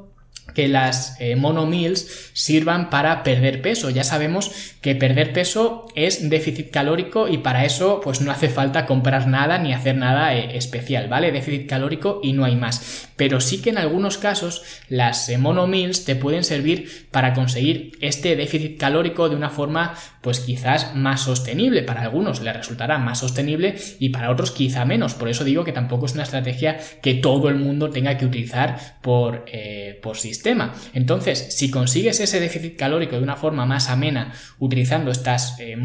que 0.58 0.66
las 0.66 1.14
eh, 1.20 1.36
monomills 1.36 2.32
sirvan 2.32 2.90
para 2.90 3.22
perder 3.22 3.62
peso. 3.62 3.90
Ya 3.90 4.02
sabemos 4.02 4.74
que 4.80 4.96
perder 4.96 5.32
peso 5.32 5.86
es 5.94 6.28
déficit 6.30 6.72
calórico 6.72 7.28
y 7.28 7.38
para 7.38 7.64
eso 7.64 8.00
pues 8.02 8.20
no 8.20 8.32
hace 8.32 8.48
falta 8.48 8.84
comprar 8.84 9.28
nada 9.28 9.58
ni 9.58 9.72
hacer 9.72 9.94
nada 9.94 10.34
eh, 10.34 10.56
especial, 10.56 11.06
¿vale? 11.06 11.30
Déficit 11.30 11.68
calórico 11.68 12.18
y 12.24 12.32
no 12.32 12.44
hay 12.44 12.56
más. 12.56 13.08
Pero 13.14 13.40
sí 13.40 13.62
que 13.62 13.70
en 13.70 13.78
algunos 13.78 14.18
casos 14.18 14.62
las 14.88 15.28
eh, 15.28 15.38
monomills 15.38 16.04
te 16.04 16.16
pueden 16.16 16.42
servir 16.42 17.06
para 17.12 17.34
conseguir 17.34 17.92
este 18.00 18.34
déficit 18.34 18.80
calórico 18.80 19.28
de 19.28 19.36
una 19.36 19.50
forma 19.50 19.94
pues 20.22 20.40
quizás 20.40 20.96
más 20.96 21.20
sostenible. 21.20 21.84
Para 21.84 22.02
algunos 22.02 22.40
le 22.40 22.52
resultará 22.52 22.98
más 22.98 23.20
sostenible 23.20 23.76
y 24.00 24.08
para 24.08 24.32
otros 24.32 24.50
quizá 24.50 24.84
menos. 24.84 25.14
Por 25.14 25.28
eso 25.28 25.44
digo 25.44 25.62
que 25.62 25.72
tampoco 25.72 26.06
es 26.06 26.14
una 26.14 26.24
estrategia 26.24 26.78
que 27.00 27.14
todo 27.14 27.48
el 27.48 27.54
mundo 27.54 27.90
tenga 27.90 28.16
que 28.16 28.26
utilizar 28.26 28.98
por, 29.02 29.44
por 30.02 30.16
sistema. 30.16 30.47
Entonces, 30.94 31.48
si 31.50 31.70
consigues 31.70 32.20
ese 32.20 32.40
déficit 32.40 32.76
calórico 32.76 33.16
de 33.16 33.22
una 33.22 33.36
forma 33.36 33.66
más 33.66 33.88
amena 33.88 34.32
utilizando 34.58 35.10
estas 35.10 35.58
eh, 35.58 35.76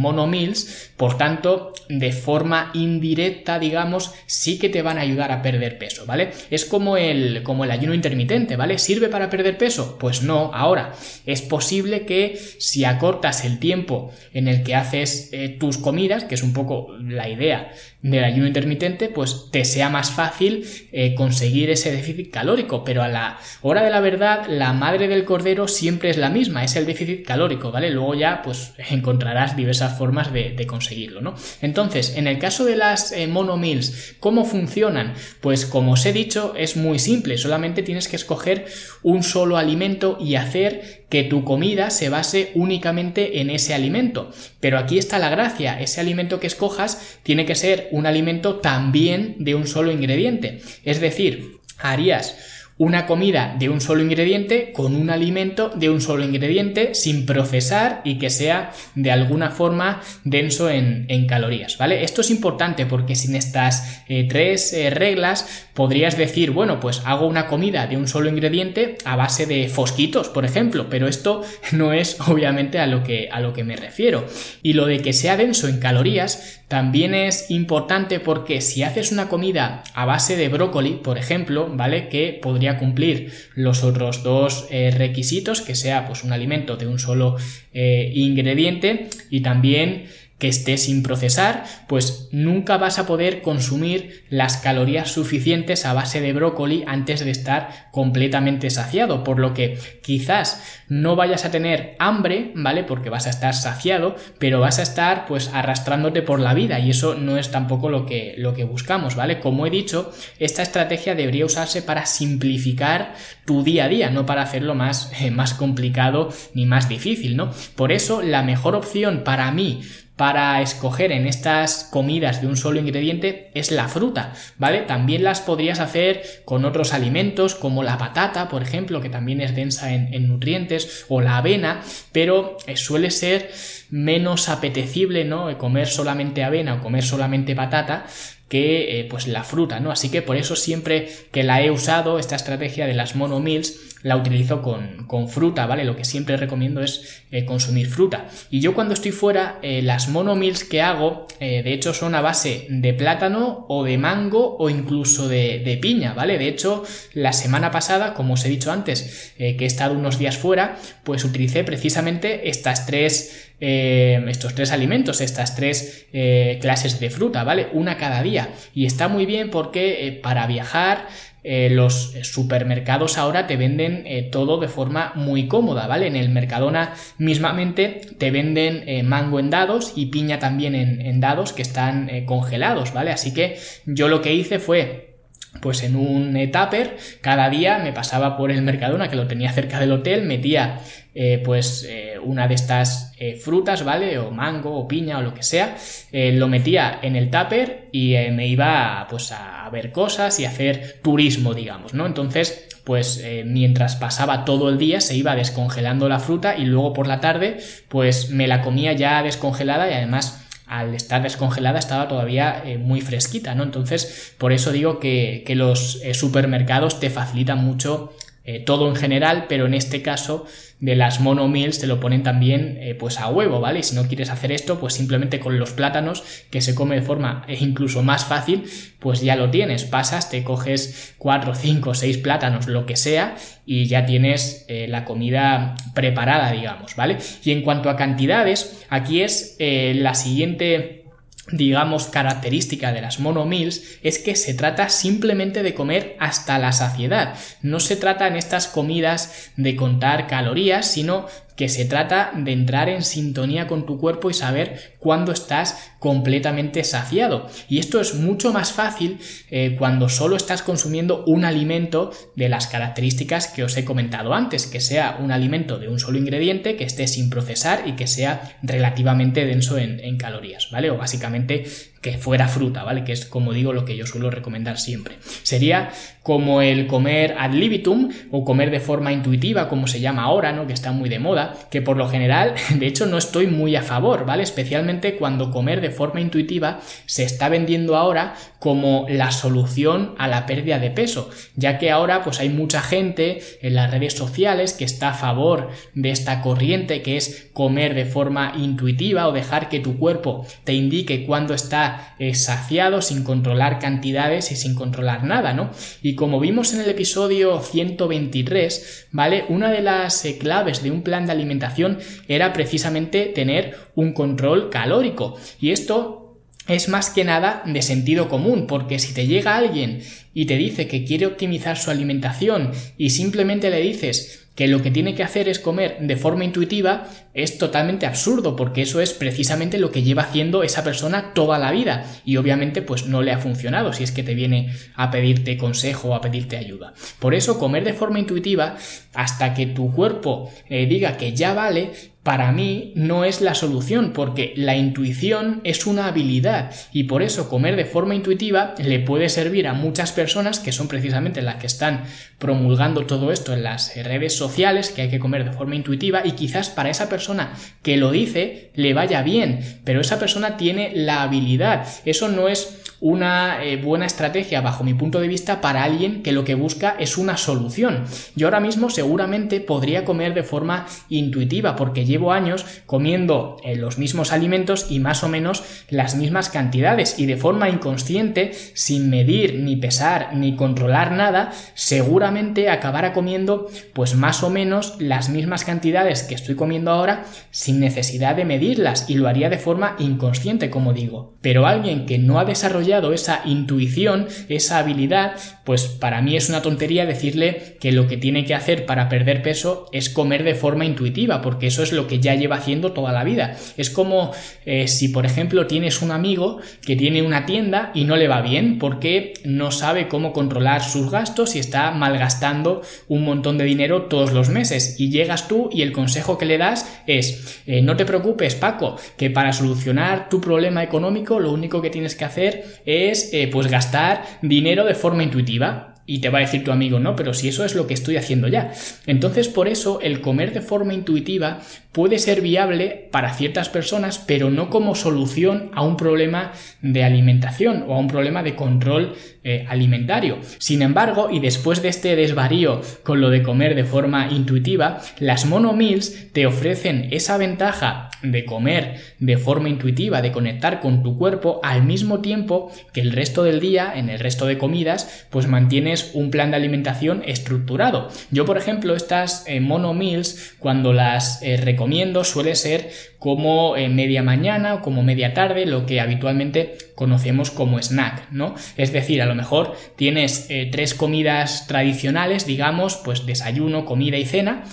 por 0.97 1.17
tanto, 1.17 1.73
de 1.89 2.11
forma 2.11 2.71
indirecta, 2.73 3.59
digamos, 3.59 4.13
sí 4.25 4.57
que 4.59 4.69
te 4.69 4.81
van 4.81 4.97
a 4.97 5.01
ayudar 5.01 5.31
a 5.31 5.41
perder 5.41 5.77
peso, 5.77 6.05
¿vale? 6.05 6.31
Es 6.49 6.65
como 6.65 6.97
el, 6.97 7.43
como 7.43 7.63
el 7.65 7.71
ayuno 7.71 7.93
intermitente, 7.93 8.55
¿vale? 8.55 8.77
¿Sirve 8.77 9.09
para 9.09 9.29
perder 9.29 9.57
peso? 9.57 9.97
Pues 9.99 10.23
no, 10.23 10.51
ahora, 10.53 10.93
es 11.25 11.41
posible 11.41 12.05
que 12.05 12.39
si 12.59 12.85
acortas 12.85 13.45
el 13.45 13.59
tiempo 13.59 14.11
en 14.33 14.47
el 14.47 14.63
que 14.63 14.75
haces 14.75 15.29
eh, 15.31 15.49
tus 15.49 15.77
comidas, 15.77 16.23
que 16.23 16.35
es 16.35 16.43
un 16.43 16.53
poco 16.53 16.93
la 16.99 17.29
idea 17.29 17.71
del 18.01 18.23
ayuno 18.23 18.47
intermitente, 18.47 19.07
pues 19.07 19.49
te 19.51 19.65
sea 19.65 19.89
más 19.89 20.11
fácil 20.11 20.65
eh, 20.91 21.15
conseguir 21.15 21.69
ese 21.69 21.91
déficit 21.91 22.31
calórico, 22.31 22.83
pero 22.83 23.01
a 23.01 23.07
la 23.07 23.39
hora 23.61 23.83
de 23.83 23.89
la 23.89 24.01
verdad, 24.01 24.42
la 24.47 24.73
madre 24.73 25.07
del 25.07 25.25
cordero 25.25 25.67
siempre 25.67 26.09
es 26.09 26.17
la 26.17 26.29
misma, 26.29 26.63
es 26.63 26.75
el 26.75 26.85
déficit 26.85 27.25
calórico, 27.25 27.71
¿vale? 27.71 27.89
Luego 27.89 28.15
ya, 28.15 28.41
pues 28.41 28.73
encontrarás 28.89 29.55
diversas 29.55 29.97
formas 29.97 30.31
de, 30.31 30.63
conseguirlo, 30.67 31.21
¿no? 31.21 31.35
Entonces, 31.61 32.15
en 32.15 32.27
el 32.27 32.39
caso 32.39 32.65
de 32.65 32.75
las 32.75 33.11
eh, 33.11 33.27
monomills, 33.27 34.15
¿cómo 34.19 34.45
funcionan? 34.45 35.13
Pues 35.41 35.65
como 35.65 35.93
os 35.93 36.05
he 36.05 36.13
dicho, 36.13 36.53
es 36.57 36.77
muy 36.77 36.99
simple, 36.99 37.37
solamente 37.37 37.83
tienes 37.83 38.07
que 38.07 38.15
escoger 38.15 38.65
un 39.01 39.23
solo 39.23 39.57
alimento 39.57 40.17
y 40.19 40.35
hacer 40.35 41.03
que 41.09 41.23
tu 41.23 41.43
comida 41.43 41.89
se 41.91 42.09
base 42.09 42.51
únicamente 42.55 43.39
en 43.39 43.49
ese 43.49 43.73
alimento. 43.73 44.31
Pero 44.59 44.79
aquí 44.79 44.97
está 44.97 45.19
la 45.19 45.29
gracia, 45.29 45.79
ese 45.79 46.01
alimento 46.01 46.39
que 46.39 46.47
escojas 46.47 47.19
tiene 47.23 47.45
que 47.45 47.55
ser 47.55 47.87
un 47.91 48.05
alimento 48.05 48.55
también 48.55 49.35
de 49.37 49.55
un 49.55 49.67
solo 49.67 49.91
ingrediente. 49.91 50.61
Es 50.83 50.99
decir, 50.99 51.59
harías 51.77 52.52
una 52.77 53.05
comida 53.05 53.55
de 53.57 53.69
un 53.69 53.81
solo 53.81 54.01
ingrediente 54.01 54.71
con 54.73 54.95
un 54.95 55.09
alimento 55.09 55.69
de 55.69 55.89
un 55.89 56.01
solo 56.01 56.23
ingrediente 56.23 56.95
sin 56.95 57.25
procesar 57.25 58.01
y 58.03 58.17
que 58.17 58.29
sea 58.29 58.71
de 58.95 59.11
alguna 59.11 59.51
forma 59.51 60.01
denso 60.23 60.69
en, 60.69 61.07
calorías, 61.27 61.77
¿vale? 61.77 62.03
Esto 62.03 62.21
es 62.21 62.31
importante 62.31 62.85
porque 62.85 63.15
sin 63.15 63.35
estas 63.35 64.03
eh, 64.09 64.27
tres 64.27 64.73
eh, 64.73 64.89
reglas 64.89 65.67
podrías 65.73 66.17
decir, 66.17 66.51
bueno, 66.51 66.79
pues 66.79 67.01
hago 67.05 67.27
una 67.27 67.47
comida 67.47 67.87
de 67.87 67.97
un 67.97 68.07
solo 68.07 68.29
ingrediente 68.29 68.97
a 69.05 69.15
base 69.15 69.45
de 69.45 69.69
fosquitos, 69.69 70.29
por 70.29 70.43
ejemplo, 70.43 70.87
pero 70.89 71.07
esto 71.07 71.43
no 71.71 71.93
es 71.93 72.19
obviamente 72.21 72.79
a 72.79 72.87
lo 72.87 73.03
que, 73.03 73.29
a 73.31 73.39
lo 73.39 73.53
que 73.53 73.63
me 73.63 73.75
refiero. 73.75 74.25
Y 74.61 74.73
lo 74.73 74.85
de 74.85 75.01
que 75.01 75.13
sea 75.13 75.37
denso 75.37 75.67
en 75.67 75.79
calorías 75.79 76.61
también 76.67 77.13
es 77.13 77.51
importante 77.51 78.19
porque 78.19 78.59
si 78.59 78.81
haces 78.81 79.11
una 79.11 79.29
comida 79.29 79.83
a 79.93 80.05
base 80.05 80.35
de 80.35 80.49
brócoli, 80.49 80.93
por 81.03 81.19
ejemplo, 81.19 81.69
¿vale? 81.71 82.09
Que 82.09 82.39
podría 82.41 82.72
cumplir 82.77 83.31
los 83.55 83.83
otros 83.83 84.23
dos 84.23 84.67
eh, 84.69 84.91
requisitos, 84.91 85.61
que 85.61 85.75
sea 85.75 86.07
pues 86.07 86.23
un 86.23 86.33
alimento 86.33 86.77
de 86.77 86.87
un 86.87 86.99
solo 86.99 87.37
eh, 87.73 88.11
ingrediente 88.13 89.07
y 89.29 89.41
también 89.41 90.05
que 90.39 90.49
esté 90.49 90.77
sin 90.77 91.03
procesar, 91.03 91.63
pues 91.87 92.27
nunca 92.31 92.77
vas 92.77 92.99
a 92.99 93.05
poder 93.05 93.41
consumir 93.41 94.25
las 94.29 94.57
calorías 94.57 95.09
suficientes 95.09 95.85
a 95.85 95.93
base 95.93 96.19
de 96.19 96.33
brócoli 96.33 96.83
antes 96.85 97.23
de 97.23 97.31
estar 97.31 97.89
completamente 97.91 98.69
saciado, 98.69 99.23
por 99.23 99.39
lo 99.39 99.53
que 99.53 99.77
quizás 100.01 100.81
no 100.89 101.15
vayas 101.15 101.45
a 101.45 101.51
tener 101.51 101.95
hambre, 101.99 102.51
¿vale? 102.55 102.83
Porque 102.83 103.09
vas 103.09 103.25
a 103.25 103.29
estar 103.29 103.53
saciado, 103.53 104.15
pero 104.37 104.59
vas 104.59 104.79
a 104.79 104.83
estar 104.83 105.25
pues 105.27 105.49
arrastrándote 105.53 106.21
por 106.21 106.39
la 106.39 106.53
vida 106.53 106.79
y 106.79 106.89
eso 106.89 107.15
no 107.15 107.37
es 107.37 107.51
tampoco 107.51 107.89
lo 107.89 108.05
que, 108.05 108.35
lo 108.37 108.53
que 108.53 108.63
buscamos, 108.63 109.15
¿vale? 109.15 109.39
Como 109.39 109.65
he 109.65 109.69
dicho, 109.69 110.11
esta 110.39 110.61
estrategia 110.61 111.15
debería 111.15 111.45
usarse 111.45 111.81
para 111.81 112.05
simplificar 112.05 113.15
tu 113.45 113.63
día 113.63 113.85
a 113.85 113.89
día, 113.89 114.09
no 114.09 114.25
para 114.25 114.41
hacerlo 114.41 114.75
más, 114.75 115.11
más 115.31 115.53
complicado 115.53 116.29
ni 116.53 116.65
más 116.65 116.89
difícil, 116.89 117.37
¿no? 117.37 117.51
Por 117.75 117.91
eso 117.91 118.21
la 118.21 118.43
mejor 118.43 118.75
opción 118.75 119.21
para 119.23 119.51
mí 119.51 119.81
para 120.15 120.61
escoger 120.61 121.11
en 121.11 121.25
estas 121.25 121.85
comidas 121.91 122.39
de 122.39 122.47
un 122.47 122.55
solo 122.55 122.79
ingrediente 122.79 123.49
es 123.55 123.71
la 123.71 123.87
fruta, 123.87 124.33
¿vale? 124.57 124.81
También 124.81 125.23
las 125.23 125.41
podrías 125.41 125.79
hacer 125.79 126.43
con 126.45 126.65
otros 126.65 126.93
alimentos 126.93 127.55
como 127.55 127.81
la 127.81 127.97
patata, 127.97 128.47
por 128.47 128.61
ejemplo, 128.61 129.01
que 129.01 129.09
también 129.09 129.41
es 129.41 129.55
densa 129.55 129.93
en, 129.93 130.27
nutrientes, 130.27 131.05
o 131.09 131.21
la 131.21 131.37
avena, 131.37 131.81
pero 132.11 132.57
eh, 132.67 132.77
suele 132.77 133.09
ser 133.09 133.51
menos 133.89 134.49
apetecible, 134.49 135.25
¿no? 135.25 135.57
Comer 135.57 135.87
solamente 135.87 136.43
avena 136.43 136.75
o 136.75 136.81
comer 136.81 137.03
solamente 137.03 137.55
patata 137.55 138.05
que 138.49 138.99
eh, 138.99 139.07
pues 139.09 139.25
la 139.27 139.43
fruta, 139.43 139.79
¿no? 139.79 139.91
Así 139.91 140.09
que 140.09 140.21
por 140.21 140.37
eso 140.37 140.55
siempre 140.55 141.09
que 141.31 141.41
la 141.41 141.63
he 141.63 141.71
usado, 141.71 142.19
esta 142.19 142.35
estrategia 142.35 142.85
de 142.85 142.93
las 142.93 143.15
monomills, 143.15 143.92
la 144.03 144.15
utilizo 144.17 144.61
con, 144.61 145.27
fruta, 145.29 145.65
¿vale? 145.65 145.85
Lo 145.85 145.95
que 145.95 146.05
siempre 146.05 146.37
recomiendo 146.37 146.81
es 146.81 147.23
eh, 147.31 147.45
consumir 147.45 147.87
fruta. 147.87 148.27
Y 148.49 148.59
yo 148.59 148.73
cuando 148.73 148.93
estoy 148.93 149.11
fuera, 149.11 149.59
eh, 149.61 149.81
las 149.81 150.09
monomills 150.09 150.63
que 150.63 150.81
hago, 150.81 151.27
de 151.39 151.73
hecho, 151.73 151.93
son 151.93 152.15
a 152.15 152.21
base 152.21 152.67
de 152.69 152.93
plátano 152.93 153.65
o 153.67 153.83
de 153.83 153.97
mango 153.97 154.55
o 154.57 154.69
incluso 154.69 155.27
de, 155.27 155.59
de, 155.59 155.77
piña, 155.77 156.13
¿vale? 156.13 156.37
De 156.37 156.47
hecho, 156.47 156.83
la 157.13 157.33
semana 157.33 157.69
pasada, 157.69 158.13
como 158.13 158.35
os 158.35 158.45
he 158.45 158.49
dicho 158.49 158.71
antes, 158.71 159.33
que 159.37 159.57
he 159.59 159.65
estado 159.65 159.93
unos 159.93 160.19
días 160.19 160.37
fuera, 160.37 160.77
pues 161.03 161.25
utilicé 161.25 161.65
precisamente 161.65 162.49
estas 162.49 162.85
tres 162.85 163.53
eh, 163.65 164.21
estos 164.27 164.55
tres 164.55 164.73
alimentos, 164.73 165.21
estas 165.21 165.55
tres 165.55 166.07
eh, 166.11 166.57
clases 166.59 166.99
de 166.99 167.09
fruta, 167.09 167.45
¿vale? 167.45 167.69
Una 167.71 167.95
cada 167.95 168.21
día. 168.21 168.49
Y 168.73 168.85
está 168.85 169.07
muy 169.07 169.25
bien 169.25 169.49
porque 169.51 170.05
eh, 170.05 170.11
para 170.11 170.47
viajar 170.47 171.07
los 171.43 172.13
supermercados 172.23 173.17
ahora 173.17 173.47
te 173.47 173.57
venden 173.57 174.05
todo 174.31 174.59
de 174.59 174.67
forma 174.67 175.11
muy 175.15 175.47
cómoda, 175.47 175.87
¿vale? 175.87 176.07
En 176.07 176.15
el 176.15 176.29
Mercadona 176.29 176.93
mismamente 177.17 178.01
te 178.17 178.31
venden 178.31 179.07
mango 179.07 179.39
en 179.39 179.49
dados 179.49 179.93
y 179.95 180.07
piña 180.07 180.39
también 180.39 180.75
en, 180.75 181.01
en 181.01 181.19
dados 181.19 181.53
que 181.53 181.61
están 181.61 182.09
congelados, 182.25 182.93
¿vale? 182.93 183.11
Así 183.11 183.33
que 183.33 183.57
yo 183.85 184.07
lo 184.07 184.21
que 184.21 184.33
hice 184.33 184.59
fue 184.59 185.12
pues 185.61 185.83
en 185.83 185.95
un 185.95 186.33
tupper 186.51 186.97
cada 187.21 187.49
día 187.49 187.79
me 187.79 187.93
pasaba 187.93 188.37
por 188.37 188.51
el 188.51 188.61
Mercadona 188.61 189.09
que 189.09 189.15
lo 189.15 189.27
tenía 189.27 189.51
cerca 189.51 189.79
del 189.79 189.91
hotel, 189.91 190.23
metía 190.23 190.79
eh, 191.15 191.41
pues 191.45 191.85
eh, 191.87 192.17
una 192.23 192.47
de 192.47 192.55
estas 192.55 193.13
eh, 193.19 193.35
frutas, 193.35 193.83
¿vale? 193.83 194.17
O 194.17 194.31
mango 194.31 194.75
o 194.75 194.87
piña 194.87 195.19
o 195.19 195.21
lo 195.21 195.33
que 195.33 195.43
sea, 195.43 195.77
lo 196.11 196.47
metía 196.47 196.99
en 197.01 197.15
el 197.15 197.29
tupper 197.29 197.89
y 197.91 198.15
me 198.31 198.47
iba 198.47 199.05
pues 199.09 199.31
a 199.31 199.69
ver 199.71 199.91
cosas 199.91 200.39
y 200.39 200.45
a 200.45 200.49
hacer 200.49 200.99
turismo, 201.03 201.53
digamos, 201.53 201.93
¿no? 201.93 202.05
Entonces, 202.05 202.67
pues 202.83 203.23
mientras 203.45 203.95
pasaba 203.95 204.43
todo 204.43 204.69
el 204.69 204.77
día 204.77 204.99
se 204.99 205.15
iba 205.15 205.35
descongelando 205.35 206.09
la 206.09 206.19
fruta 206.19 206.57
y 206.57 206.65
luego 206.65 206.91
por 206.91 207.07
la 207.07 207.21
tarde 207.21 207.59
pues 207.87 208.29
me 208.29 208.45
la 208.45 208.61
comía 208.61 208.91
ya 208.91 209.23
descongelada 209.23 209.89
y 209.89 209.93
además 209.93 210.42
al 210.65 210.95
estar 210.95 211.21
descongelada 211.21 211.79
estaba 211.79 212.07
todavía 212.07 212.63
eh, 212.65 212.77
muy 212.77 213.01
fresquita, 213.01 213.53
¿no? 213.55 213.63
Entonces, 213.63 214.33
por 214.37 214.53
eso 214.53 214.71
digo 214.71 214.99
que, 214.99 215.43
los 215.55 216.01
eh, 216.03 216.13
supermercados 216.13 216.99
te 216.99 217.09
facilitan 217.09 217.63
mucho 217.63 218.13
eh, 218.45 218.59
todo 218.59 218.89
en 218.89 218.95
general, 218.97 219.45
pero 219.47 219.67
en 219.67 219.73
este 219.73 220.01
caso 220.01 220.45
de 220.81 220.97
las 220.97 221.21
mono 221.21 221.47
meals 221.47 221.79
te 221.79 221.87
lo 221.87 222.01
ponen 222.01 222.23
también 222.23 222.77
eh, 222.81 222.93
pues 222.93 223.17
a 223.19 223.29
huevo, 223.29 223.61
¿vale? 223.61 223.79
Y 223.79 223.83
si 223.83 223.95
no 223.95 224.05
quieres 224.05 224.29
hacer 224.29 224.51
esto, 224.51 224.81
pues 224.81 224.95
simplemente 224.95 225.39
con 225.39 225.57
los 225.59 225.71
plátanos 225.71 226.25
que 226.49 226.59
se 226.59 226.75
come 226.75 226.95
de 226.95 227.03
forma 227.03 227.45
eh, 227.47 227.57
incluso 227.61 228.03
más 228.03 228.25
fácil, 228.25 228.65
pues 228.99 229.21
ya 229.21 229.37
lo 229.37 229.49
tienes. 229.49 229.85
Pasas, 229.85 230.29
te 230.29 230.43
coges 230.43 231.15
4, 231.19 231.55
5, 231.55 231.93
6 231.93 232.17
plátanos, 232.17 232.67
lo 232.67 232.85
que 232.85 232.97
sea, 232.97 233.37
y 233.65 233.85
ya 233.85 234.05
tienes 234.05 234.65
la 234.67 235.05
comida 235.05 235.75
preparada, 235.93 236.51
digamos, 236.51 236.97
¿vale? 236.97 237.17
Y 237.45 237.51
en 237.51 237.61
cuanto 237.61 237.89
a 237.89 237.95
cantidades, 237.95 238.85
aquí 238.89 239.21
es 239.21 239.55
la 239.59 240.15
siguiente 240.15 241.02
digamos, 241.51 242.07
característica 242.07 242.93
de 242.93 243.01
las 243.01 243.19
monomills 243.19 243.99
es 244.01 244.17
que 244.17 244.35
se 244.35 244.53
trata 244.53 244.89
simplemente 244.89 245.61
de 245.61 245.73
comer 245.73 246.15
hasta 246.19 246.57
la 246.57 246.71
saciedad. 246.71 247.35
No 247.61 247.79
se 247.79 247.95
trata 247.95 248.27
en 248.27 248.37
estas 248.37 248.67
comidas 248.67 249.51
de 249.57 249.75
contar 249.75 250.27
calorías, 250.27 250.87
sino 250.87 251.25
que 251.55 251.69
se 251.69 251.85
trata 251.85 252.31
de 252.35 252.51
entrar 252.51 252.89
en 252.89 253.03
sintonía 253.03 253.67
con 253.67 253.85
tu 253.85 253.97
cuerpo 253.97 254.29
y 254.29 254.33
saber 254.33 254.95
cuándo 254.99 255.31
estás 255.31 255.91
completamente 255.99 256.83
saciado. 256.83 257.47
Y 257.69 257.79
esto 257.79 258.01
es 258.01 258.15
mucho 258.15 258.51
más 258.51 258.71
fácil 258.71 259.19
eh, 259.51 259.75
cuando 259.77 260.09
solo 260.09 260.35
estás 260.35 260.61
consumiendo 260.61 261.23
un 261.25 261.45
alimento 261.45 262.11
de 262.35 262.49
las 262.49 262.67
características 262.67 263.47
que 263.47 263.63
os 263.63 263.77
he 263.77 263.85
comentado 263.85 264.33
antes, 264.33 264.67
que 264.67 264.81
sea 264.81 265.17
un 265.19 265.31
alimento 265.31 265.79
de 265.79 265.89
un 265.89 265.99
solo 265.99 266.17
ingrediente, 266.17 266.75
que 266.75 266.83
esté 266.83 267.07
sin 267.07 267.29
procesar 267.29 267.83
y 267.85 267.93
que 267.93 268.07
sea 268.07 268.57
relativamente 268.61 269.45
denso 269.45 269.77
en, 269.77 269.99
en 269.99 270.17
calorías, 270.17 270.69
¿vale? 270.71 270.89
O 270.91 270.97
básicamente 270.97 271.65
que 272.03 272.17
fuera 272.17 272.49
fruta, 272.49 272.83
¿vale? 272.83 273.05
Que 273.05 273.13
es 273.13 273.25
como 273.25 273.53
digo 273.53 273.71
lo 273.71 273.85
que 273.85 273.95
yo 273.95 274.05
suelo 274.05 274.29
recomendar 274.29 274.77
siempre. 274.77 275.15
Sería 275.43 275.89
como 276.21 276.61
el 276.61 276.85
comer 276.85 277.35
ad 277.39 277.53
libitum 277.53 278.09
o 278.29 278.43
comer 278.43 278.71
de 278.71 278.81
forma 278.81 279.13
intuitiva, 279.13 279.69
como 279.69 279.87
se 279.87 280.01
llama 280.01 280.23
ahora, 280.23 280.51
¿no? 280.51 280.67
Que 280.67 280.73
está 280.73 280.91
muy 280.91 281.09
de 281.09 281.19
moda, 281.19 281.42
que 281.69 281.81
por 281.81 281.97
lo 281.97 282.07
general, 282.07 282.55
de 282.69 282.87
hecho, 282.87 283.05
no 283.05 283.17
estoy 283.17 283.47
muy 283.47 283.75
a 283.75 283.81
favor, 283.81 284.25
¿vale? 284.25 284.43
Especialmente 284.43 285.15
cuando 285.15 285.51
comer 285.51 285.81
de 285.81 285.91
forma 285.91 286.21
intuitiva 286.21 286.79
se 287.05 287.23
está 287.23 287.49
vendiendo 287.49 287.95
ahora 287.95 288.35
como 288.59 289.05
la 289.09 289.31
solución 289.31 290.15
a 290.17 290.27
la 290.27 290.45
pérdida 290.45 290.79
de 290.79 290.89
peso, 290.89 291.29
ya 291.55 291.77
que 291.77 291.91
ahora 291.91 292.23
pues 292.23 292.39
hay 292.39 292.49
mucha 292.49 292.81
gente 292.81 293.41
en 293.61 293.75
las 293.75 293.91
redes 293.91 294.13
sociales 294.13 294.73
que 294.73 294.85
está 294.85 295.09
a 295.09 295.13
favor 295.13 295.69
de 295.93 296.11
esta 296.11 296.41
corriente 296.41 297.01
que 297.01 297.17
es 297.17 297.49
comer 297.53 297.93
de 297.93 298.05
forma 298.05 298.53
intuitiva 298.57 299.27
o 299.27 299.33
dejar 299.33 299.69
que 299.69 299.79
tu 299.79 299.97
cuerpo 299.97 300.45
te 300.63 300.73
indique 300.73 301.25
cuándo 301.25 301.53
está 301.53 302.15
saciado 302.33 303.01
sin 303.01 303.23
controlar 303.23 303.79
cantidades 303.79 304.51
y 304.51 304.55
sin 304.55 304.75
controlar 304.75 305.23
nada, 305.23 305.53
¿no? 305.53 305.71
Y 306.01 306.15
como 306.15 306.39
vimos 306.39 306.73
en 306.73 306.81
el 306.81 306.89
episodio 306.89 307.59
123, 307.59 309.07
¿vale? 309.11 309.45
Una 309.49 309.71
de 309.71 309.81
las 309.81 310.23
eh, 310.25 310.37
claves 310.37 310.83
de 310.83 310.91
un 310.91 311.01
plan 311.01 311.25
de 311.25 311.32
alimentación 311.33 311.99
era 312.27 312.53
precisamente 312.53 313.25
tener 313.25 313.77
un 313.95 314.13
control 314.13 314.69
calórico. 314.69 315.37
Y 315.59 315.71
esto 315.71 316.23
es 316.67 316.87
más 316.87 317.09
que 317.09 317.25
nada 317.25 317.61
de 317.65 317.81
sentido 317.81 318.29
común, 318.29 318.67
porque 318.67 318.99
si 318.99 319.13
te 319.13 319.27
llega 319.27 319.57
alguien 319.57 320.01
y 320.33 320.45
te 320.45 320.55
dice 320.55 320.87
que 320.87 321.03
quiere 321.03 321.25
optimizar 321.25 321.77
su 321.77 321.91
alimentación 321.91 322.71
y 322.97 323.09
simplemente 323.09 323.69
le 323.69 323.81
dices 323.81 324.42
que 324.55 324.67
lo 324.67 324.81
que 324.81 324.91
tiene 324.91 325.15
que 325.15 325.23
hacer 325.23 325.49
es 325.49 325.59
comer 325.59 325.97
de 325.99 326.15
forma 326.15 326.45
intuitiva 326.45 327.07
es 327.33 327.57
totalmente 327.57 328.05
absurdo 328.05 328.55
porque 328.55 328.83
eso 328.83 329.01
es 329.01 329.13
precisamente 329.13 329.79
lo 329.79 329.91
que 329.91 330.03
lleva 330.03 330.23
haciendo 330.23 330.63
esa 330.63 330.83
persona 330.83 331.33
toda 331.33 331.57
la 331.57 331.71
vida 331.71 332.05
y 332.23 332.37
obviamente 332.37 332.81
pues 332.81 333.07
no 333.07 333.21
le 333.21 333.31
ha 333.31 333.39
funcionado 333.39 333.93
si 333.93 334.03
es 334.03 334.11
que 334.11 334.23
te 334.23 334.35
viene 334.35 334.71
a 334.95 335.09
pedirte 335.09 335.57
consejo 335.57 336.09
o 336.09 336.15
a 336.15 336.21
pedirte 336.21 336.57
ayuda. 336.57 336.93
Por 337.19 337.33
eso 337.33 337.57
comer 337.57 337.83
de 337.83 337.93
forma 337.93 338.19
intuitiva 338.19 338.75
hasta 339.13 339.53
que 339.53 339.65
tu 339.65 339.91
cuerpo 339.91 340.51
eh, 340.69 340.85
diga 340.85 341.17
que 341.17 341.33
ya 341.33 341.53
vale 341.53 342.12
para 342.23 342.53
mí 342.53 342.93
no 342.95 343.25
es 343.25 343.41
la 343.41 343.53
solución 343.53 344.13
porque 344.13 344.53
la 344.55 344.75
intuición 344.77 345.59
es 345.65 345.85
una 345.85 346.07
habilidad 346.07 346.73
y 346.93 347.03
por 347.03 347.21
eso 347.21 347.49
comer 347.49 347.75
de 347.75 347.85
forma 347.85 348.15
intuitiva 348.15 348.75
le 348.77 348.99
puede 348.99 349.27
servir 349.27 349.67
a 349.67 349.73
muchas 349.73 350.13
personas 350.13 350.59
que 350.59 350.71
son 350.71 350.87
precisamente 350.87 351.41
las 351.41 351.57
que 351.57 351.67
están 351.67 352.05
promulgando 352.39 353.05
todo 353.05 353.31
esto 353.31 353.53
en 353.53 353.63
las 353.63 353.93
redes 353.95 354.35
sociales 354.37 354.89
que 354.89 355.03
hay 355.03 355.09
que 355.09 355.19
comer 355.19 355.43
de 355.43 355.51
forma 355.51 355.75
intuitiva 355.75 356.21
y 356.25 356.31
quizás 356.31 356.69
para 356.69 356.89
esa 356.89 357.09
persona 357.09 357.53
que 357.81 357.97
lo 357.97 358.11
dice 358.11 358.71
le 358.73 358.93
vaya 358.93 359.21
bien 359.21 359.81
pero 359.83 359.99
esa 359.99 360.17
persona 360.17 360.55
tiene 360.55 360.91
la 360.95 361.23
habilidad. 361.23 361.87
Eso 362.05 362.29
no 362.29 362.47
es 362.47 362.82
una 363.03 363.61
eh, 363.61 363.75
buena 363.75 364.05
estrategia 364.05 364.61
bajo 364.61 364.85
mi 364.85 364.93
punto 364.93 365.19
de 365.19 365.27
vista 365.27 365.59
para 365.59 365.83
alguien 365.83 366.23
que 366.23 366.31
lo 366.31 366.45
que 366.45 366.55
busca 366.55 366.95
es 366.97 367.17
una 367.17 367.35
solución. 367.35 368.05
Yo 368.37 368.47
ahora 368.47 368.61
mismo 368.61 368.89
seguramente 368.89 369.59
podría 369.59 370.05
comer 370.05 370.33
de 370.33 370.43
forma 370.43 370.87
intuitiva 371.09 371.75
porque 371.75 372.05
llevo 372.05 372.31
años 372.31 372.65
comiendo 372.85 373.57
eh, 373.61 373.75
los 373.75 373.97
mismos 373.97 374.31
alimentos 374.31 374.87
y 374.89 375.01
más 375.01 375.21
o 375.25 375.27
menos 375.27 375.65
las 375.89 376.15
mismas 376.15 376.47
cantidades 376.47 377.19
y 377.19 377.25
de 377.25 377.35
forma 377.35 377.67
inconsciente, 377.67 378.53
sin 378.73 379.09
medir 379.09 379.59
ni 379.59 379.75
pesar 379.75 380.33
ni 380.33 380.55
controlar 380.55 381.11
nada, 381.11 381.51
seguramente 381.73 382.69
acabará 382.69 383.11
comiendo 383.11 383.67
pues 383.91 384.15
más 384.15 384.43
o 384.43 384.49
menos 384.49 384.95
las 384.99 385.27
mismas 385.27 385.65
cantidades 385.65 386.23
que 386.23 386.35
estoy 386.35 386.55
comiendo 386.55 386.91
ahora 386.91 387.25
sin 387.51 387.81
necesidad 387.81 388.37
de 388.37 388.45
medirlas 388.45 389.09
y 389.09 389.15
lo 389.15 389.27
haría 389.27 389.49
de 389.49 389.57
forma 389.57 389.97
inconsciente 389.99 390.69
como 390.69 390.93
digo. 390.93 391.33
Pero 391.41 391.67
alguien 391.67 392.05
que 392.05 392.17
no 392.17 392.39
ha 392.39 392.45
desarrollado 392.45 392.92
esa 393.13 393.41
intuición, 393.45 394.27
esa 394.49 394.77
habilidad, 394.77 395.33
pues 395.63 395.85
para 395.87 396.21
mí 396.21 396.35
es 396.35 396.49
una 396.49 396.61
tontería 396.61 397.05
decirle 397.05 397.77
que 397.79 397.91
lo 397.91 398.07
que 398.07 398.17
tiene 398.17 398.45
que 398.45 398.53
hacer 398.53 398.85
para 398.85 399.09
perder 399.09 399.41
peso 399.41 399.87
es 399.91 400.09
comer 400.09 400.43
de 400.43 400.55
forma 400.55 400.85
intuitiva, 400.85 401.41
porque 401.41 401.67
eso 401.67 401.83
es 401.83 401.91
lo 401.91 402.07
que 402.07 402.19
ya 402.19 402.35
lleva 402.35 402.57
haciendo 402.57 402.91
toda 402.91 403.11
la 403.11 403.23
vida. 403.23 403.57
Es 403.77 403.89
como 403.89 404.31
eh, 404.65 404.87
si, 404.87 405.09
por 405.09 405.25
ejemplo, 405.25 405.67
tienes 405.67 406.01
un 406.01 406.11
amigo 406.11 406.59
que 406.85 406.95
tiene 406.95 407.21
una 407.21 407.45
tienda 407.45 407.91
y 407.93 408.03
no 408.03 408.15
le 408.15 408.27
va 408.27 408.41
bien 408.41 408.79
porque 408.79 409.33
no 409.43 409.71
sabe 409.71 410.07
cómo 410.07 410.33
controlar 410.33 410.83
sus 410.83 411.09
gastos 411.09 411.55
y 411.55 411.59
está 411.59 411.91
malgastando 411.91 412.81
un 413.07 413.23
montón 413.23 413.57
de 413.57 413.65
dinero 413.65 414.03
todos 414.03 414.33
los 414.33 414.49
meses. 414.49 414.99
Y 414.99 415.09
llegas 415.09 415.47
tú 415.47 415.69
y 415.71 415.81
el 415.81 415.91
consejo 415.91 416.37
que 416.37 416.45
le 416.45 416.57
das 416.57 417.01
es, 417.07 417.61
eh, 417.65 417.81
no 417.81 417.95
te 417.95 418.05
preocupes, 418.05 418.55
Paco, 418.55 418.97
que 419.17 419.29
para 419.29 419.53
solucionar 419.53 420.29
tu 420.29 420.41
problema 420.41 420.83
económico 420.83 421.39
lo 421.39 421.51
único 421.51 421.81
que 421.81 421.89
tienes 421.89 422.15
que 422.15 422.25
hacer 422.25 422.81
es 422.85 423.33
eh, 423.33 423.49
pues 423.51 423.67
gastar 423.67 424.23
dinero 424.41 424.85
de 424.85 424.95
forma 424.95 425.23
intuitiva. 425.23 425.89
Y 426.05 426.19
te 426.19 426.27
va 426.27 426.39
a 426.39 426.41
decir 426.41 426.65
tu 426.65 426.71
amigo, 426.73 426.99
no, 426.99 427.15
pero 427.15 427.33
si 427.33 427.47
eso 427.47 427.63
es 427.63 427.75
lo 427.75 427.87
que 427.87 427.93
estoy 427.93 428.17
haciendo 428.17 428.49
ya. 428.49 428.73
Entonces, 429.07 429.47
por 429.47 429.69
eso, 429.69 430.01
el 430.01 430.19
comer 430.19 430.51
de 430.51 430.59
forma 430.59 430.93
intuitiva 430.93 431.61
puede 431.93 432.19
ser 432.19 432.41
viable 432.41 433.07
para 433.09 433.33
ciertas 433.33 433.69
personas, 433.69 434.19
pero 434.19 434.49
no 434.49 434.69
como 434.69 434.95
solución 434.95 435.71
a 435.73 435.81
un 435.81 435.95
problema 435.95 436.51
de 436.81 437.05
alimentación 437.05 437.85
o 437.87 437.93
a 437.93 437.99
un 437.99 438.09
problema 438.09 438.43
de 438.43 438.53
control 438.53 439.15
eh, 439.43 439.65
alimentario. 439.67 440.37
Sin 440.57 440.81
embargo, 440.81 441.29
y 441.31 441.39
después 441.39 441.81
de 441.81 441.89
este 441.89 442.15
desvarío 442.15 442.81
con 443.03 443.21
lo 443.21 443.29
de 443.29 443.43
comer 443.43 443.75
de 443.75 443.83
forma 443.83 444.29
intuitiva, 444.31 445.01
las 445.19 445.45
monomills 445.45 446.31
te 446.31 446.45
ofrecen 446.45 447.09
esa 447.11 447.37
ventaja 447.37 448.09
de 448.21 448.45
comer 448.45 449.01
de 449.19 449.37
forma 449.37 449.69
intuitiva, 449.69 450.21
de 450.21 450.31
conectar 450.31 450.79
con 450.79 451.03
tu 451.03 451.17
cuerpo 451.17 451.59
al 451.63 451.83
mismo 451.83 452.21
tiempo 452.21 452.71
que 452.93 453.01
el 453.01 453.11
resto 453.11 453.43
del 453.43 453.59
día, 453.59 453.91
en 453.95 454.09
el 454.09 454.19
resto 454.19 454.45
de 454.45 454.57
comidas, 454.57 455.25
pues 455.29 455.47
mantienes 455.47 456.11
un 456.13 456.31
plan 456.31 456.51
de 456.51 456.57
alimentación 456.57 457.21
estructurado. 457.25 458.09
Yo, 458.31 458.45
por 458.45 458.57
ejemplo, 458.57 458.95
estas 458.95 459.43
eh, 459.47 459.59
monomills, 459.59 460.55
cuando 460.59 460.93
las 460.93 461.41
eh, 461.41 461.57
recomiendo, 461.57 462.23
suele 462.23 462.55
ser 462.55 462.91
como 463.23 463.75
media 463.75 464.21
mañana 464.21 464.73
o 464.73 464.81
como 464.81 465.01
media 465.01 465.33
tarde, 465.33 465.65
lo 465.65 465.85
que 465.85 466.01
habitualmente 466.01 466.77
conocemos 466.93 467.51
como 467.51 467.79
snack, 467.79 468.29
¿no? 468.31 468.53
Es 468.75 468.91
decir, 468.91 469.21
a 469.21 469.25
lo 469.25 469.33
mejor 469.33 469.77
tienes 469.95 470.47
eh, 470.49 470.67
tres 470.69 470.93
comidas 470.93 471.65
tradicionales, 471.65 472.45
digamos, 472.45 472.97
pues 472.97 473.25
desayuno, 473.25 473.85
comida 473.85 474.17
y 474.17 474.25
cena, 474.25 474.65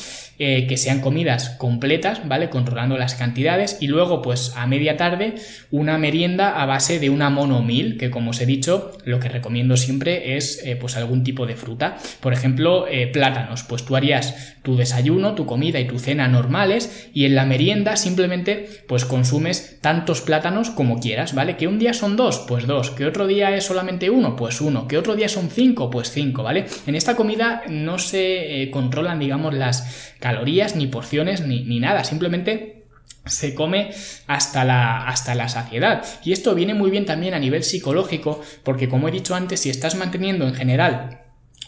eh, 0.43 0.67
que 0.67 0.79
sean 0.79 1.03
comidas 1.03 1.51
completas, 1.59 2.27
¿vale? 2.27 2.49
Controlando 2.49 2.97
las 2.97 3.15
cantidades 3.15 3.77
y 3.79 3.89
luego 3.89 4.23
pues 4.23 4.55
a 4.57 4.67
media 4.67 4.97
tarde 4.97 5.35
una 5.71 5.99
merienda 5.99 6.63
a 6.63 6.65
base 6.65 6.99
de 6.99 7.11
una 7.11 7.29
monomil, 7.29 7.99
que 7.99 8.09
como 8.09 8.31
os 8.31 8.41
he 8.41 8.47
dicho, 8.47 8.91
lo 9.05 9.21
que 9.21 9.29
recomiendo 9.29 9.77
siempre 9.77 10.39
es 10.39 10.65
eh, 10.65 10.77
pues 10.77 10.97
algún 10.97 11.25
tipo 11.25 11.45
de 11.45 11.57
fruta. 11.57 11.99
Por 12.21 12.33
ejemplo, 12.33 12.87
eh, 12.89 13.07
plátanos, 13.09 13.65
pues 13.65 13.85
tú 13.85 13.97
harías 13.97 14.57
tu 14.63 14.77
desayuno, 14.77 15.35
tu 15.35 15.45
comida 15.45 15.79
y 15.79 15.87
tu 15.87 15.99
cena 15.99 16.27
normales 16.27 17.11
y 17.13 17.27
en 17.27 17.35
la 17.35 17.45
merienda 17.45 17.99
simplemente 17.99 18.67
pues 18.89 19.05
consumes 19.05 19.79
tantos 19.83 20.23
plátanos 20.23 20.71
como 20.71 21.01
quieras, 21.01 21.35
¿vale? 21.35 21.59
Que 21.59 21.69
un 21.69 21.79
día 21.79 21.93
son 21.93 22.17
dos, 22.17 22.47
pues 22.49 22.67
dos, 22.67 22.93
que 22.93 23.05
otro 23.05 23.27
día 23.27 23.55
es 23.55 23.65
solamente 23.65 24.09
uno, 24.09 24.37
pues 24.37 24.63
uno, 24.63 24.89
que 24.89 24.97
otro 24.97 25.17
día 25.17 25.29
son 25.29 25.51
cinco, 25.51 25.91
pues 25.91 26.11
cinco, 26.11 26.43
¿vale? 26.43 26.65
En 26.87 26.95
esta 26.95 27.15
comida 27.15 27.63
no 27.69 27.99
se 27.99 28.71
controlan, 28.73 29.19
digamos, 29.19 29.53
las 29.53 30.17
calorías, 30.31 30.77
ni 30.77 30.87
porciones, 30.87 31.41
ni, 31.41 31.65
ni 31.65 31.81
nada. 31.81 32.05
Simplemente 32.05 32.81
se 33.27 33.55
come 33.55 33.91
hasta 34.27 34.65
la, 34.65 35.07
hasta 35.07 35.35
la 35.35 35.49
saciedad. 35.49 36.05
Y 36.25 36.33
esto 36.33 36.55
viene 36.55 36.75
muy 36.75 36.91
bien 36.91 37.07
también 37.07 37.35
a 37.35 37.39
nivel 37.39 37.63
psicológico, 37.63 38.41
porque 38.63 38.89
como 38.89 39.09
he 39.09 39.13
dicho 39.13 39.35
antes, 39.35 39.61
si 39.61 39.71
estás 39.71 39.95
manteniendo 39.95 40.47
en 40.47 40.55
general 40.55 41.21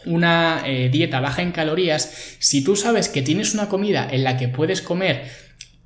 una 0.05 0.63
eh, 0.67 0.89
dieta 0.91 1.21
baja 1.21 1.43
en 1.43 1.53
calorías, 1.53 2.37
si 2.39 2.65
tú 2.65 2.77
sabes 2.77 3.09
que 3.09 3.23
tienes 3.23 3.55
una 3.55 3.69
comida 3.69 4.09
en 4.11 4.25
la 4.25 4.37
que 4.37 4.49
puedes 4.49 4.83
comer 4.83 5.25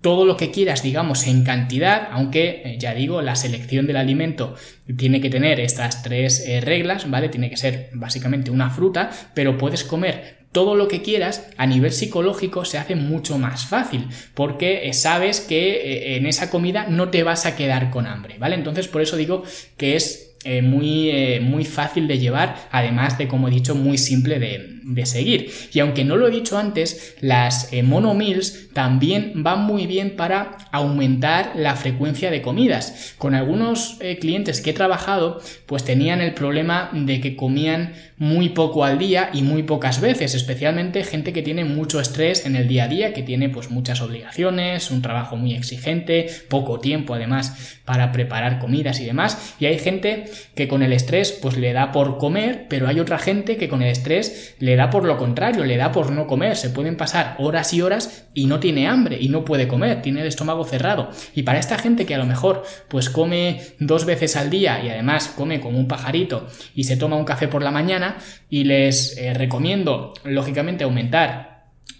todo 0.00 0.24
lo 0.24 0.36
que 0.36 0.50
quieras, 0.52 0.82
digamos, 0.82 1.26
en 1.26 1.42
cantidad, 1.42 2.08
aunque 2.12 2.62
eh, 2.64 2.76
ya 2.78 2.94
digo, 2.94 3.22
la 3.22 3.34
selección 3.34 3.86
del 3.86 3.96
alimento 3.96 4.54
tiene 4.96 5.20
que 5.20 5.30
tener 5.30 5.58
estas 5.58 6.02
tres 6.02 6.44
eh, 6.46 6.60
reglas, 6.60 7.10
¿vale? 7.10 7.28
Tiene 7.28 7.50
que 7.50 7.56
ser 7.56 7.90
básicamente 7.92 8.50
una 8.50 8.70
fruta, 8.70 9.10
pero 9.34 9.58
puedes 9.58 9.82
comer 9.84 10.35
todo 10.56 10.74
lo 10.74 10.88
que 10.88 11.02
quieras, 11.02 11.50
a 11.58 11.66
nivel 11.66 11.92
psicológico 11.92 12.64
se 12.64 12.78
hace 12.78 12.96
mucho 12.96 13.36
más 13.36 13.66
fácil, 13.66 14.06
porque 14.32 14.88
eh, 14.88 14.94
sabes 14.94 15.40
que 15.40 16.16
en 16.16 16.24
esa 16.24 16.48
comida 16.48 16.86
no 16.88 17.10
te 17.10 17.22
vas 17.24 17.44
a 17.44 17.56
quedar 17.56 17.90
con 17.90 18.06
hambre, 18.06 18.36
¿vale? 18.38 18.54
Entonces 18.54 18.88
por 18.88 19.02
eso 19.02 19.18
digo 19.18 19.42
que 19.76 19.96
es 19.96 20.22
muy, 20.62 21.12
muy 21.42 21.64
fácil 21.66 22.08
de 22.08 22.18
llevar, 22.18 22.68
además 22.70 23.18
de, 23.18 23.28
como 23.28 23.48
he 23.48 23.50
dicho, 23.50 23.74
muy 23.74 23.98
simple 23.98 24.38
de, 24.38 24.76
de 24.86 25.04
seguir. 25.04 25.50
Y 25.72 25.80
aunque 25.80 26.04
no 26.04 26.16
lo 26.16 26.28
he 26.28 26.30
dicho 26.30 26.56
antes, 26.56 27.16
las 27.20 27.72
eh, 27.72 27.82
monomills 27.82 28.68
también 28.72 29.32
van 29.42 29.64
muy 29.64 29.86
bien 29.86 30.14
para 30.14 30.56
aumentar 30.70 31.52
la 31.56 31.74
frecuencia 31.74 32.30
de 32.30 32.40
comidas. 32.40 33.14
Con 33.18 33.34
algunos 33.34 33.96
eh, 34.00 34.18
clientes 34.18 34.60
que 34.60 34.70
he 34.70 34.74
trabajado, 34.74 35.40
pues 35.66 35.84
tenían 35.84 36.20
el 36.20 36.34
problema 36.34 36.90
de 36.92 37.20
que 37.20 37.34
comían 37.34 37.94
muy 38.18 38.50
poco 38.50 38.84
al 38.84 38.98
día 38.98 39.30
y 39.32 39.42
muy 39.42 39.62
pocas 39.62 40.00
veces, 40.00 40.34
especialmente 40.34 41.04
gente 41.04 41.32
que 41.32 41.42
tiene 41.42 41.64
mucho 41.64 42.00
estrés 42.00 42.46
en 42.46 42.56
el 42.56 42.66
día 42.66 42.84
a 42.84 42.88
día, 42.88 43.12
que 43.12 43.22
tiene 43.22 43.48
pues 43.48 43.70
muchas 43.70 44.00
obligaciones, 44.00 44.90
un 44.90 45.02
trabajo 45.02 45.36
muy 45.36 45.54
exigente, 45.54 46.28
poco 46.48 46.80
tiempo 46.80 47.14
además 47.14 47.78
para 47.84 48.12
preparar 48.12 48.58
comidas 48.58 49.00
y 49.00 49.04
demás. 49.04 49.54
Y 49.60 49.66
hay 49.66 49.78
gente 49.78 50.24
que 50.54 50.66
con 50.66 50.82
el 50.82 50.92
estrés 50.92 51.32
pues 51.32 51.56
le 51.56 51.72
da 51.72 51.92
por 51.92 52.16
comer, 52.18 52.66
pero 52.68 52.88
hay 52.88 53.00
otra 53.00 53.18
gente 53.18 53.56
que 53.56 53.68
con 53.68 53.82
el 53.82 53.90
estrés 53.90 54.54
le 54.58 54.76
da 54.76 54.88
por 54.88 55.04
lo 55.04 55.18
contrario, 55.18 55.64
le 55.64 55.76
da 55.76 55.92
por 55.92 56.10
no 56.10 56.26
comer, 56.26 56.56
se 56.56 56.70
pueden 56.70 56.96
pasar 56.96 57.36
horas 57.38 57.74
y 57.74 57.82
horas 57.82 58.26
y 58.32 58.46
no 58.46 58.60
tiene 58.60 58.88
hambre 58.88 59.18
y 59.20 59.28
no 59.28 59.44
puede 59.44 59.68
comer, 59.68 60.00
tiene 60.00 60.22
el 60.22 60.26
estómago 60.26 60.64
cerrado. 60.64 61.10
Y 61.34 61.42
para 61.42 61.58
esta 61.58 61.78
gente 61.78 62.06
que 62.06 62.14
a 62.14 62.18
lo 62.18 62.26
mejor 62.26 62.64
pues 62.88 63.10
come 63.10 63.60
dos 63.78 64.06
veces 64.06 64.36
al 64.36 64.48
día 64.48 64.82
y 64.82 64.88
además 64.88 65.32
come 65.36 65.60
como 65.60 65.78
un 65.78 65.88
pajarito 65.88 66.46
y 66.74 66.84
se 66.84 66.96
toma 66.96 67.16
un 67.16 67.24
café 67.24 67.48
por 67.48 67.62
la 67.62 67.70
mañana 67.70 68.05
y 68.48 68.64
les 68.64 69.16
eh, 69.18 69.34
recomiendo 69.34 70.12
lógicamente 70.24 70.84
aumentar 70.84 71.55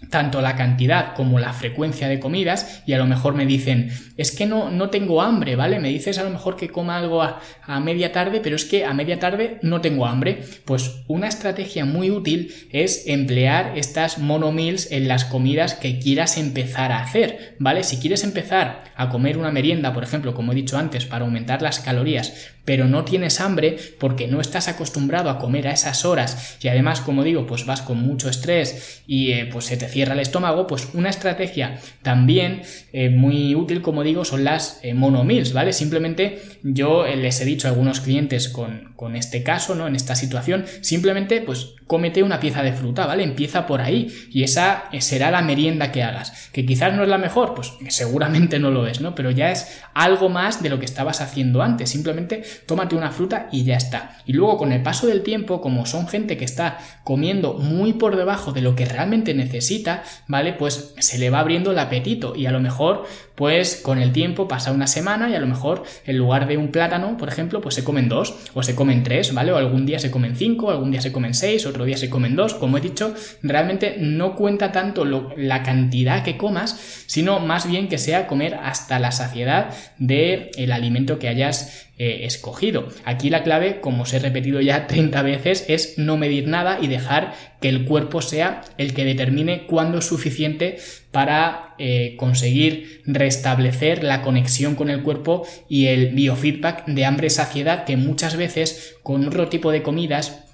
tanto 0.09 0.41
la 0.41 0.55
cantidad 0.55 1.13
como 1.13 1.39
la 1.39 1.53
frecuencia 1.53 2.07
de 2.07 2.19
comidas 2.19 2.83
y 2.85 2.93
a 2.93 2.97
lo 2.97 3.05
mejor 3.05 3.33
me 3.33 3.45
dicen 3.45 3.91
es 4.17 4.31
que 4.31 4.45
no, 4.45 4.69
no 4.69 4.89
tengo 4.89 5.21
hambre, 5.21 5.55
¿vale? 5.55 5.79
Me 5.79 5.89
dices 5.89 6.17
a 6.17 6.23
lo 6.23 6.29
mejor 6.29 6.55
que 6.55 6.69
coma 6.69 6.97
algo 6.97 7.21
a, 7.21 7.39
a, 7.63 7.79
media 7.79 8.11
tarde, 8.11 8.39
pero 8.41 8.55
es 8.55 8.65
que 8.65 8.85
a 8.85 8.93
media 8.93 9.19
tarde 9.19 9.59
no 9.61 9.81
tengo 9.81 10.05
hambre. 10.05 10.43
Pues 10.65 11.03
una 11.07 11.27
estrategia 11.27 11.85
muy 11.85 12.09
útil 12.09 12.53
es 12.71 13.07
emplear 13.07 13.77
estas 13.77 14.17
monomills 14.17 14.91
en 14.91 15.07
las 15.07 15.25
comidas 15.25 15.75
que 15.75 15.99
quieras 15.99 16.37
empezar 16.37 16.91
a 16.91 17.01
hacer, 17.01 17.55
¿vale? 17.59 17.83
Si 17.83 17.97
quieres 17.97 18.23
empezar 18.23 18.83
a 18.95 19.09
comer 19.09 19.37
una 19.37 19.51
merienda, 19.51 19.93
por 19.93 20.03
ejemplo, 20.03 20.33
como 20.33 20.51
he 20.51 20.55
dicho 20.55 20.77
antes, 20.77 21.05
para 21.05 21.25
aumentar 21.25 21.61
las 21.61 21.79
calorías, 21.79 22.51
pero 22.65 22.85
no 22.85 23.05
tienes 23.05 23.39
hambre 23.39 23.77
porque 23.97 24.27
no 24.27 24.41
estás 24.41 24.67
acostumbrado 24.67 25.29
a 25.29 25.39
comer 25.39 25.67
a 25.67 25.71
esas 25.71 26.03
horas 26.03 26.57
y 26.61 26.67
además, 26.67 26.99
como 26.99 27.23
digo, 27.23 27.47
pues 27.47 27.65
vas 27.65 27.81
con 27.81 27.99
mucho 27.99 28.29
estrés 28.29 29.03
y 29.07 29.31
eh, 29.31 29.47
pues 29.49 29.65
se 29.65 29.77
te 29.77 29.86
cierra 29.87 30.13
el 30.13 30.19
estómago, 30.19 30.67
pues 30.67 30.89
una 30.93 31.09
estrategia 31.09 31.79
también 32.01 32.61
eh, 32.93 33.09
muy 33.09 33.55
útil, 33.55 33.81
como 33.81 34.03
digo, 34.03 34.25
son 34.25 34.43
las 34.43 34.79
eh, 34.83 34.93
monomills, 34.93 35.53
¿vale? 35.53 35.73
Simplemente 35.73 36.41
yo 36.63 37.05
les 37.07 37.41
he 37.41 37.45
dicho 37.45 37.67
a 37.67 37.71
algunos 37.71 38.01
clientes 38.01 38.49
con, 38.49 38.93
con 38.95 39.15
este 39.15 39.43
caso, 39.43 39.75
¿no? 39.75 39.87
En 39.87 39.95
esta 39.95 40.15
situación, 40.15 40.65
simplemente 40.81 41.41
pues 41.41 41.76
cómete 41.87 42.21
una 42.21 42.39
pieza 42.39 42.61
de 42.61 42.73
fruta, 42.73 43.05
¿vale? 43.05 43.23
Empieza 43.23 43.65
por 43.65 43.81
ahí 43.81 44.13
y 44.31 44.43
esa 44.43 44.83
será 44.99 45.31
la 45.31 45.41
merienda 45.41 45.91
que 45.91 46.03
hagas. 46.03 46.49
Que 46.51 46.65
quizás 46.65 46.93
no 46.93 47.03
es 47.03 47.09
la 47.09 47.17
mejor, 47.17 47.55
pues 47.55 47.73
seguramente 47.89 48.59
no 48.59 48.69
lo 48.69 48.85
es, 48.87 49.01
¿no? 49.01 49.15
Pero 49.15 49.31
ya 49.31 49.51
es 49.51 49.81
algo 49.93 50.29
más 50.29 50.61
de 50.61 50.69
lo 50.69 50.79
que 50.79 50.85
estabas 50.85 51.21
haciendo 51.21 51.61
antes. 51.61 51.89
Simplemente 51.89 52.43
tómate 52.65 52.95
una 52.95 53.11
fruta 53.11 53.47
y 53.51 53.63
ya 53.63 53.77
está. 53.77 54.17
Y 54.25 54.33
luego 54.33 54.57
con 54.57 54.71
el 54.71 54.83
paso 54.83 55.07
del 55.07 55.23
tiempo, 55.23 55.61
como 55.61 55.85
son 55.85 56.07
gente 56.07 56.37
que 56.37 56.45
está 56.45 56.79
comiendo 57.03 57.53
muy 57.53 57.93
por 57.93 58.15
debajo 58.15 58.51
de 58.51 58.61
lo 58.61 58.75
que 58.75 58.85
realmente 58.85 59.33
necesita, 59.33 60.03
¿vale? 60.27 60.53
Pues 60.53 60.93
se 60.99 61.17
le 61.17 61.29
va 61.29 61.39
abriendo 61.39 61.71
el 61.71 61.79
apetito 61.79 62.35
y 62.35 62.45
a 62.45 62.51
lo 62.51 62.59
mejor, 62.59 63.05
pues 63.35 63.79
con 63.81 63.99
el 63.99 64.11
tiempo 64.11 64.47
pasa 64.47 64.71
una 64.71 64.87
semana 64.87 65.29
y 65.29 65.35
a 65.35 65.39
lo 65.39 65.47
mejor 65.47 65.83
en 66.05 66.17
lugar 66.17 66.47
de 66.47 66.57
un 66.57 66.69
plátano, 66.69 67.17
por 67.17 67.29
ejemplo, 67.29 67.61
pues 67.61 67.75
se 67.75 67.83
comen 67.83 68.09
dos 68.09 68.35
o 68.53 68.63
se 68.63 68.75
comen 68.75 69.03
tres, 69.03 69.33
¿vale? 69.33 69.51
O 69.51 69.57
algún 69.57 69.85
día 69.85 69.99
se 69.99 70.11
comen 70.11 70.35
cinco, 70.35 70.69
algún 70.69 70.91
día 70.91 71.01
se 71.01 71.11
comen 71.11 71.33
seis, 71.33 71.65
otro 71.65 71.76
día 71.85 71.97
se 71.97 72.09
comen 72.09 72.35
dos. 72.35 72.53
Como 72.53 72.77
he 72.77 72.81
dicho, 72.81 73.13
realmente 73.43 73.95
no 73.99 74.35
cuenta 74.35 74.71
tanto 74.71 75.05
la 75.05 75.63
cantidad 75.63 76.23
que 76.23 76.37
comas, 76.37 77.03
sino 77.07 77.39
más 77.39 77.67
bien 77.67 77.87
que 77.87 77.97
sea 77.97 78.27
comer 78.27 78.55
hasta 78.55 78.99
la 78.99 79.11
saciedad 79.11 79.73
del 79.97 80.49
el 80.57 80.71
alimento 80.71 81.19
que 81.19 81.27
hayas 81.27 81.87
eh, 81.99 82.25
escogido. 82.25 82.89
Aquí 83.05 83.31
la 83.31 83.41
clave, 83.41 83.79
como 83.79 84.03
os 84.03 84.13
he 84.13 84.19
repetido 84.19 84.61
ya 84.61 84.85
30 84.87 85.19
veces, 85.23 85.65
es 85.67 85.97
no 85.97 86.15
medir 86.15 86.47
nada 86.47 86.77
y 86.79 86.85
dejar 86.85 87.33
que 87.59 87.69
el 87.69 87.85
cuerpo 87.85 88.21
sea 88.21 88.61
el 88.77 88.93
que 88.93 89.03
determine 89.03 89.65
cuándo 89.65 89.97
es 89.97 90.05
suficiente 90.05 90.77
para 91.11 91.73
eh, 91.79 92.15
conseguir 92.17 93.01
restablecer 93.07 94.03
la 94.03 94.21
conexión 94.21 94.75
con 94.75 94.91
el 94.91 95.01
cuerpo 95.01 95.47
y 95.67 95.87
el 95.87 96.09
biofeedback 96.09 96.85
de 96.85 97.05
hambre-saciedad 97.05 97.85
que 97.85 97.97
muchas 97.97 98.37
veces 98.37 98.97
con 99.01 99.27
otro 99.27 99.47
tipo 99.47 99.71
de 99.71 99.81
comidas 99.81 100.46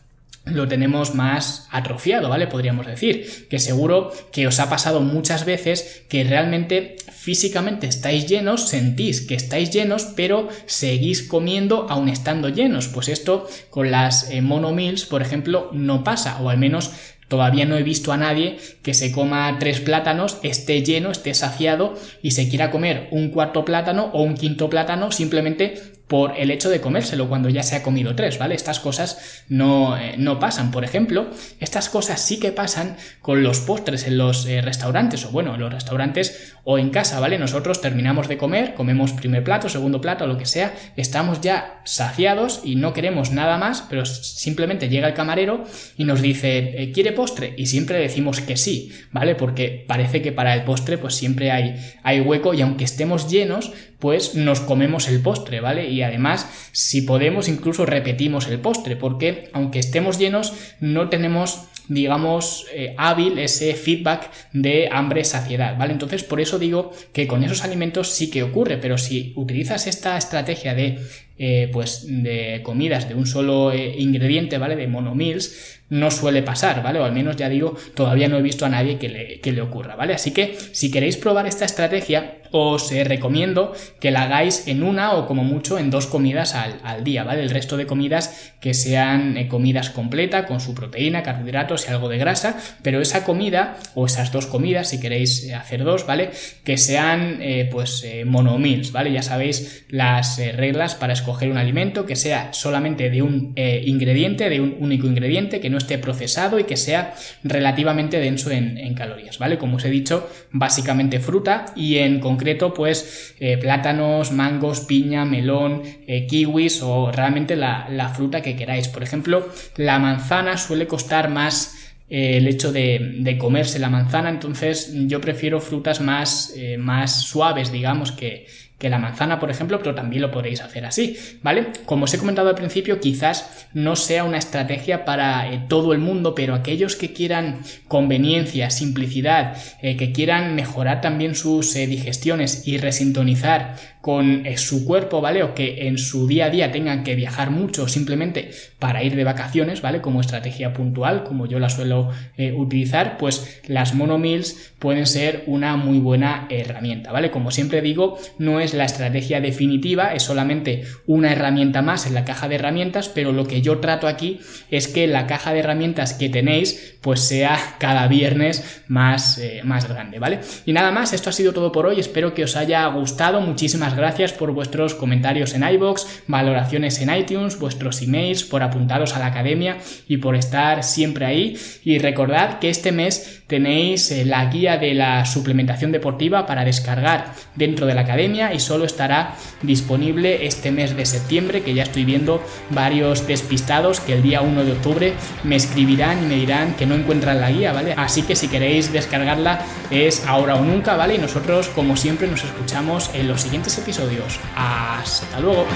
lo 0.46 0.68
tenemos 0.68 1.16
más 1.16 1.68
atrofiado, 1.72 2.30
¿vale? 2.30 2.48
Podríamos 2.48 2.86
decir 2.86 3.48
que 3.50 3.60
seguro 3.60 4.12
que 4.32 4.46
os 4.46 4.60
ha 4.60 4.70
pasado 4.70 5.00
muchas 5.02 5.46
veces 5.46 6.04
que 6.10 6.24
realmente 6.24 6.98
físicamente 7.12 7.88
estáis 7.88 8.28
llenos, 8.28 8.68
sentís 8.68 9.22
que 9.22 9.36
estáis 9.36 9.72
llenos, 9.72 10.04
pero 10.16 10.50
seguís 10.66 11.24
comiendo 11.24 11.88
aún 11.90 12.10
estando 12.10 12.50
llenos. 12.50 12.90
Pues 12.90 13.08
esto 13.08 13.48
con 13.70 13.92
las 13.92 14.30
eh, 14.32 14.42
monomills, 14.42 15.06
por 15.06 15.22
ejemplo, 15.22 15.70
no 15.72 16.04
pasa, 16.04 16.42
o 16.42 16.50
al 16.50 16.58
menos 16.58 16.92
Todavía 17.34 17.66
no 17.66 17.78
he 17.78 17.82
visto 17.82 18.12
a 18.12 18.18
nadie 18.18 18.58
que 18.84 18.94
se 18.94 19.12
coma 19.12 19.58
tres 19.60 19.80
plátanos, 19.80 20.38
esté 20.44 20.84
lleno, 20.84 21.10
esté 21.10 21.34
saciado 21.34 21.96
y 22.22 22.30
se 22.30 22.48
quiera 22.48 22.70
comer 22.70 23.08
un 23.10 23.30
cuarto 23.30 23.66
plátano 23.66 24.12
o 24.14 24.22
un 24.22 24.36
quinto 24.36 24.70
plátano 24.70 25.12
simplemente 25.12 25.82
por 26.08 26.34
el 26.38 26.52
hecho 26.52 26.70
de 26.70 26.82
comérselo 26.82 27.30
cuando 27.30 27.50
ya 27.50 27.64
se 27.64 27.76
ha 27.76 27.84
comido 27.84 28.16
tres, 28.16 28.38
¿vale? 28.38 28.56
Estas 28.56 28.80
cosas 28.80 29.44
no, 29.48 29.98
eh, 29.98 30.16
no 30.18 30.40
pasan. 30.40 30.70
Por 30.72 30.84
ejemplo, 30.84 31.28
estas 31.60 31.90
cosas 31.90 32.22
sí 32.22 32.40
que 32.40 32.52
pasan 32.52 32.98
con 33.22 33.42
los 33.42 33.62
postres 33.62 34.06
en 34.06 34.18
los 34.18 34.46
eh, 34.46 34.62
restaurantes, 34.62 35.26
o 35.26 35.32
bueno, 35.32 35.56
en 35.56 35.62
los 35.62 35.74
restaurantes 35.74 36.54
o 36.66 36.78
en 36.78 36.90
casa, 36.90 37.20
¿vale? 37.20 37.40
Nosotros 37.40 37.82
terminamos 37.82 38.28
de 38.28 38.38
comer, 38.38 38.74
comemos 38.74 39.14
primer 39.14 39.44
plato, 39.44 39.70
segundo 39.70 40.02
plato, 40.02 40.28
lo 40.28 40.38
que 40.38 40.46
sea, 40.46 40.74
estamos 40.98 41.42
ya 41.42 41.82
saciados 41.86 42.62
y 42.64 42.76
no 42.76 42.94
queremos 42.94 43.32
nada 43.32 43.58
más, 43.58 43.84
pero 43.90 44.06
simplemente 44.06 44.90
llega 44.90 45.08
el 45.08 45.14
camarero 45.14 45.64
y 45.98 46.04
nos 46.04 46.22
dice, 46.22 46.82
eh, 46.82 46.92
¿quiere 46.92 47.14
postre? 47.14 47.54
Y 47.58 47.66
siempre 47.66 48.00
decimos 48.00 48.42
que 48.42 48.58
sí, 48.58 48.92
¿vale? 49.12 49.36
Porque 49.36 49.86
parece 49.88 50.22
que 50.22 50.32
para 50.32 50.54
el 50.54 50.64
postre 50.64 50.98
pues 50.98 51.16
siempre 51.16 51.52
hay, 51.52 51.76
hay 52.04 52.22
hueco 52.22 52.54
y 52.54 52.62
aunque 52.62 52.84
estemos 52.84 53.30
llenos, 53.30 53.72
pues 54.04 54.36
nos 54.36 54.60
comemos 54.60 55.08
el 55.08 55.22
postre, 55.22 55.62
¿vale? 55.62 55.90
Y 55.90 56.02
además, 56.02 56.50
si 56.74 57.04
podemos, 57.04 57.48
incluso 57.48 57.86
repetimos 57.86 58.50
el 58.50 58.60
postre, 58.60 58.98
porque 58.98 59.50
aunque 59.54 59.80
estemos 59.80 60.20
llenos, 60.20 60.52
no 60.82 61.08
tenemos 61.08 61.70
digamos, 61.88 62.66
eh, 62.74 62.96
hábil 62.98 63.40
ese 63.40 63.74
feedback 63.74 64.30
de 64.54 64.90
hambre-saciedad, 64.92 65.78
¿vale? 65.78 65.94
Entonces, 65.94 66.24
por 66.24 66.40
eso 66.40 66.58
digo 66.58 66.92
que 67.12 67.28
con 67.28 67.44
esos 67.44 67.64
alimentos 67.64 68.10
sí 68.10 68.30
que 68.30 68.44
ocurre, 68.44 68.78
pero 68.78 68.98
si 68.98 69.34
utilizas 69.36 69.86
esta 69.88 70.18
estrategia 70.18 70.76
de 70.76 71.00
eh, 71.36 71.68
pues 71.74 72.06
de 72.08 72.62
comidas 72.62 73.10
de 73.10 73.16
un 73.16 73.26
solo 73.26 73.72
eh, 73.72 73.96
ingrediente, 73.98 74.60
¿vale? 74.60 74.76
De 74.76 74.88
monomills, 74.88 75.82
no 75.90 76.12
suele 76.12 76.44
pasar, 76.44 76.84
¿vale? 76.84 77.00
O 77.00 77.06
al 77.06 77.12
menos 77.12 77.36
ya 77.38 77.50
digo, 77.50 77.76
todavía 77.96 78.28
no 78.28 78.38
he 78.38 78.42
visto 78.42 78.66
a 78.66 78.70
nadie 78.70 78.98
que 78.98 79.10
le, 79.10 79.40
que 79.40 79.52
le 79.52 79.62
ocurra, 79.62 79.96
¿vale? 79.96 80.14
Así 80.14 80.32
que 80.32 80.56
si 80.72 80.92
queréis 80.92 81.18
probar 81.18 81.48
esta 81.48 81.66
estrategia, 81.66 82.40
os 82.52 82.92
eh, 82.92 83.04
recomiendo 83.04 83.74
que 84.00 84.12
la 84.12 84.24
hagáis 84.24 84.68
en 84.68 84.84
una 84.84 85.14
o 85.14 85.26
como 85.26 85.44
mucho 85.44 85.80
en 85.80 85.90
dos 85.90 86.06
comidas 86.06 86.54
al, 86.54 87.04
día, 87.04 87.24
¿vale? 87.24 87.42
El 87.42 87.50
resto 87.50 87.78
de 87.78 87.88
comidas 87.88 88.54
que 88.62 88.76
sean 88.76 89.48
comidas 89.48 89.90
completa 89.90 90.46
con 90.46 90.60
su 90.60 90.76
proteína, 90.76 91.24
carbohidratos 91.24 91.88
y 91.88 91.92
algo 91.92 92.10
de 92.10 92.20
grasa, 92.20 92.58
pero 92.84 93.02
esa 93.02 93.24
comida 93.24 93.78
o 93.96 94.06
esas 94.06 94.32
dos 94.32 94.46
comidas, 94.46 94.90
si 94.90 95.00
queréis 95.00 95.52
hacer 95.52 95.84
dos, 95.84 96.06
¿vale? 96.06 96.30
Que 96.64 96.78
sean 96.78 97.40
pues 97.72 98.06
monomils, 98.26 98.92
¿vale? 98.92 99.12
Ya 99.12 99.24
sabéis 99.24 99.86
las 99.90 100.38
reglas 100.38 100.96
para 100.96 101.14
escoger 101.24 101.50
un 101.50 101.58
alimento 101.58 102.06
que 102.06 102.16
sea 102.16 102.54
solamente 102.54 103.10
de 103.10 103.22
un 103.22 103.54
ingrediente, 103.56 104.50
de 104.50 104.60
un 104.60 104.76
único 104.80 105.08
ingrediente, 105.08 105.60
que 105.60 105.70
no 105.70 105.78
esté 105.78 105.98
procesado 105.98 106.60
y 106.60 106.66
que 106.66 106.78
sea 106.78 107.16
relativamente 107.44 108.20
denso 108.20 108.52
en, 108.52 108.94
calorías, 108.94 109.40
¿vale? 109.40 109.58
Como 109.58 109.78
os 109.78 109.86
he 109.86 109.90
dicho, 109.90 110.30
básicamente 110.52 111.20
fruta 111.20 111.66
y 111.76 111.98
en 111.98 112.20
concreto 112.20 112.74
pues 112.74 113.36
eh, 113.40 113.58
plátanos, 113.58 114.32
mangos, 114.32 114.82
piña, 114.82 115.26
melón, 115.26 115.82
eh, 116.08 116.28
kiwis 116.28 116.82
o 116.84 117.12
realmente 117.12 117.56
la, 117.56 118.12
fruta 118.16 118.42
que 118.42 118.56
queráis. 118.56 118.88
Por 118.88 119.04
ejemplo, 119.04 119.48
la 119.78 120.00
manzana 120.00 120.58
suele 120.58 120.88
costar 120.88 121.30
más 121.30 121.76
eh, 122.10 122.38
el 122.38 122.48
hecho 122.48 122.72
de, 122.72 123.38
comerse 123.40 123.80
la 123.80 123.90
manzana, 123.90 124.30
entonces 124.30 124.92
yo 125.08 125.20
prefiero 125.20 125.60
frutas 125.60 126.02
más, 126.02 126.54
más 126.78 127.24
suaves, 127.24 127.72
digamos, 127.72 128.12
que, 128.12 128.46
que 128.84 128.90
la 128.90 129.00
manzana, 129.00 129.40
por 129.40 129.50
ejemplo, 129.50 129.80
pero 129.80 129.96
también 129.96 130.22
lo 130.22 130.30
podéis 130.30 130.60
hacer 130.60 130.86
así, 130.86 131.18
¿vale? 131.42 131.68
Como 131.86 132.04
os 132.04 132.14
he 132.14 132.18
comentado 132.18 132.50
al 132.50 132.56
principio, 132.56 133.00
quizás 133.00 133.66
no 133.74 133.96
sea 133.96 134.26
una 134.26 134.38
estrategia 134.38 135.06
para 135.06 135.54
eh, 135.54 135.64
todo 135.70 135.94
el 135.94 136.00
mundo, 136.00 136.36
pero 136.36 136.54
aquellos 136.54 136.98
que 136.98 137.14
quieran 137.14 137.62
conveniencia, 137.88 138.70
simplicidad, 138.72 139.56
eh, 139.82 139.96
que 139.96 140.12
quieran 140.12 140.56
mejorar 140.56 141.00
también 141.00 141.34
sus 141.34 141.74
eh, 141.78 141.88
digestiones 141.88 142.68
y 142.68 142.78
resintonizar 142.78 143.78
con 144.04 144.44
su 144.58 144.84
cuerpo, 144.84 145.22
¿vale? 145.22 145.44
O 145.44 145.56
que 145.56 145.88
en 145.88 145.98
su 145.98 146.28
día 146.28 146.48
a 146.48 146.50
día 146.50 146.74
tengan 146.74 147.06
que 147.06 147.16
viajar 147.16 147.52
mucho 147.52 147.88
simplemente 147.88 148.52
para 148.78 149.02
ir 149.02 149.16
de 149.16 149.24
vacaciones, 149.24 149.82
¿vale? 149.82 150.02
Como 150.02 150.20
estrategia 150.20 150.74
puntual, 150.74 151.24
como 151.24 151.46
yo 151.46 151.58
la 151.58 151.70
suelo 151.70 152.10
utilizar, 152.58 153.18
pues 153.18 153.62
las 153.66 153.94
monomills 153.94 154.74
pueden 154.78 155.06
ser 155.06 155.46
una 155.48 155.78
muy 155.78 156.00
buena 156.00 156.48
herramienta, 156.50 157.14
¿vale? 157.14 157.32
Como 157.32 157.50
siempre 157.50 157.82
digo, 157.82 158.20
no 158.38 158.60
es 158.60 158.74
la 158.74 158.84
estrategia 158.84 159.40
definitiva, 159.40 160.14
es 160.14 160.24
solamente 160.24 160.84
una 161.08 161.32
herramienta 161.32 161.82
más 161.82 162.06
en 162.06 162.14
la 162.14 162.26
caja 162.26 162.50
de 162.50 162.56
herramientas, 162.56 163.08
pero 163.08 163.32
lo 163.32 163.48
que 163.48 163.62
yo 163.62 163.80
trato 163.80 164.10
aquí 164.10 164.42
es 164.70 164.90
que 164.90 165.08
la 165.08 165.28
caja 165.28 165.54
de 165.54 165.60
herramientas 165.60 166.14
que 166.14 166.28
tenéis 166.28 166.98
pues 167.00 167.22
sea 167.22 167.58
cada 167.80 168.08
viernes 168.08 168.82
más, 168.88 169.38
eh, 169.38 169.62
más 169.64 169.88
grande, 169.88 170.20
¿vale? 170.20 170.40
Y 170.66 170.74
nada 170.74 170.92
más, 170.92 171.14
esto 171.14 171.30
ha 171.30 171.34
sido 171.34 171.54
todo 171.54 171.72
por 171.72 171.86
hoy, 171.86 172.00
espero 172.00 172.34
que 172.34 172.44
os 172.44 172.56
haya 172.56 172.86
gustado, 172.88 173.42
muchísimas 173.42 173.93
gracias 173.96 174.34
por 174.34 174.52
vuestros 174.52 174.96
comentarios 174.96 175.54
en 175.54 175.64
iBox, 175.64 176.24
valoraciones 176.28 177.00
en 177.02 177.14
iTunes, 177.14 177.60
vuestros 177.60 178.02
emails, 178.02 178.44
por 178.44 178.64
apuntaros 178.64 179.16
a 179.16 179.20
la 179.20 179.28
academia 179.28 179.78
y 180.08 180.18
por 180.18 180.36
estar 180.36 180.84
siempre 180.84 181.26
ahí 181.26 181.58
y 181.84 182.00
recordad 182.00 182.60
que 182.60 182.70
este 182.70 182.92
mes 182.92 183.44
tenéis 183.48 184.10
eh, 184.12 184.26
la 184.26 184.46
guía 184.46 184.78
de 184.78 184.94
la 184.94 185.26
suplementación 185.26 185.92
deportiva 185.92 186.46
para 186.46 186.66
descargar 186.66 187.34
dentro 187.56 187.86
de 187.86 187.94
la 187.94 188.02
academia 188.02 188.54
y 188.54 188.60
solo 188.60 188.86
estará 188.86 189.36
disponible 189.62 190.46
este 190.46 190.72
mes 190.72 190.96
de 190.96 191.06
septiembre, 191.06 191.62
que 191.62 191.74
ya 191.74 191.84
estoy 191.84 192.06
viendo 192.06 192.44
varios 192.70 193.28
despistados 193.28 194.00
que 194.00 194.14
el 194.14 194.24
día 194.24 194.42
1 194.42 194.66
de 194.66 194.72
octubre 194.72 195.14
me 195.44 195.56
escribirán 195.56 196.24
y 196.24 196.28
me 196.28 196.36
dirán 196.36 196.74
que 196.76 196.86
no 196.86 196.96
encuentran 196.96 197.42
la 197.42 197.52
guía, 197.52 197.74
¿vale? 197.74 197.94
Así 197.98 198.24
que 198.24 198.36
si 198.36 198.48
queréis 198.48 198.92
descargarla 198.92 199.62
es 199.92 200.26
ahora 200.26 200.56
o 200.56 200.64
nunca, 200.64 200.96
¿vale? 200.96 201.16
Y 201.16 201.18
nosotros, 201.20 201.70
como 201.70 201.96
siempre, 201.96 202.28
nos 202.28 202.44
escuchamos 202.44 203.12
en 203.14 203.28
los 203.28 203.42
siguientes 203.42 203.78
episodios. 203.84 204.40
Hasta 204.56 205.40
luego. 205.40 205.68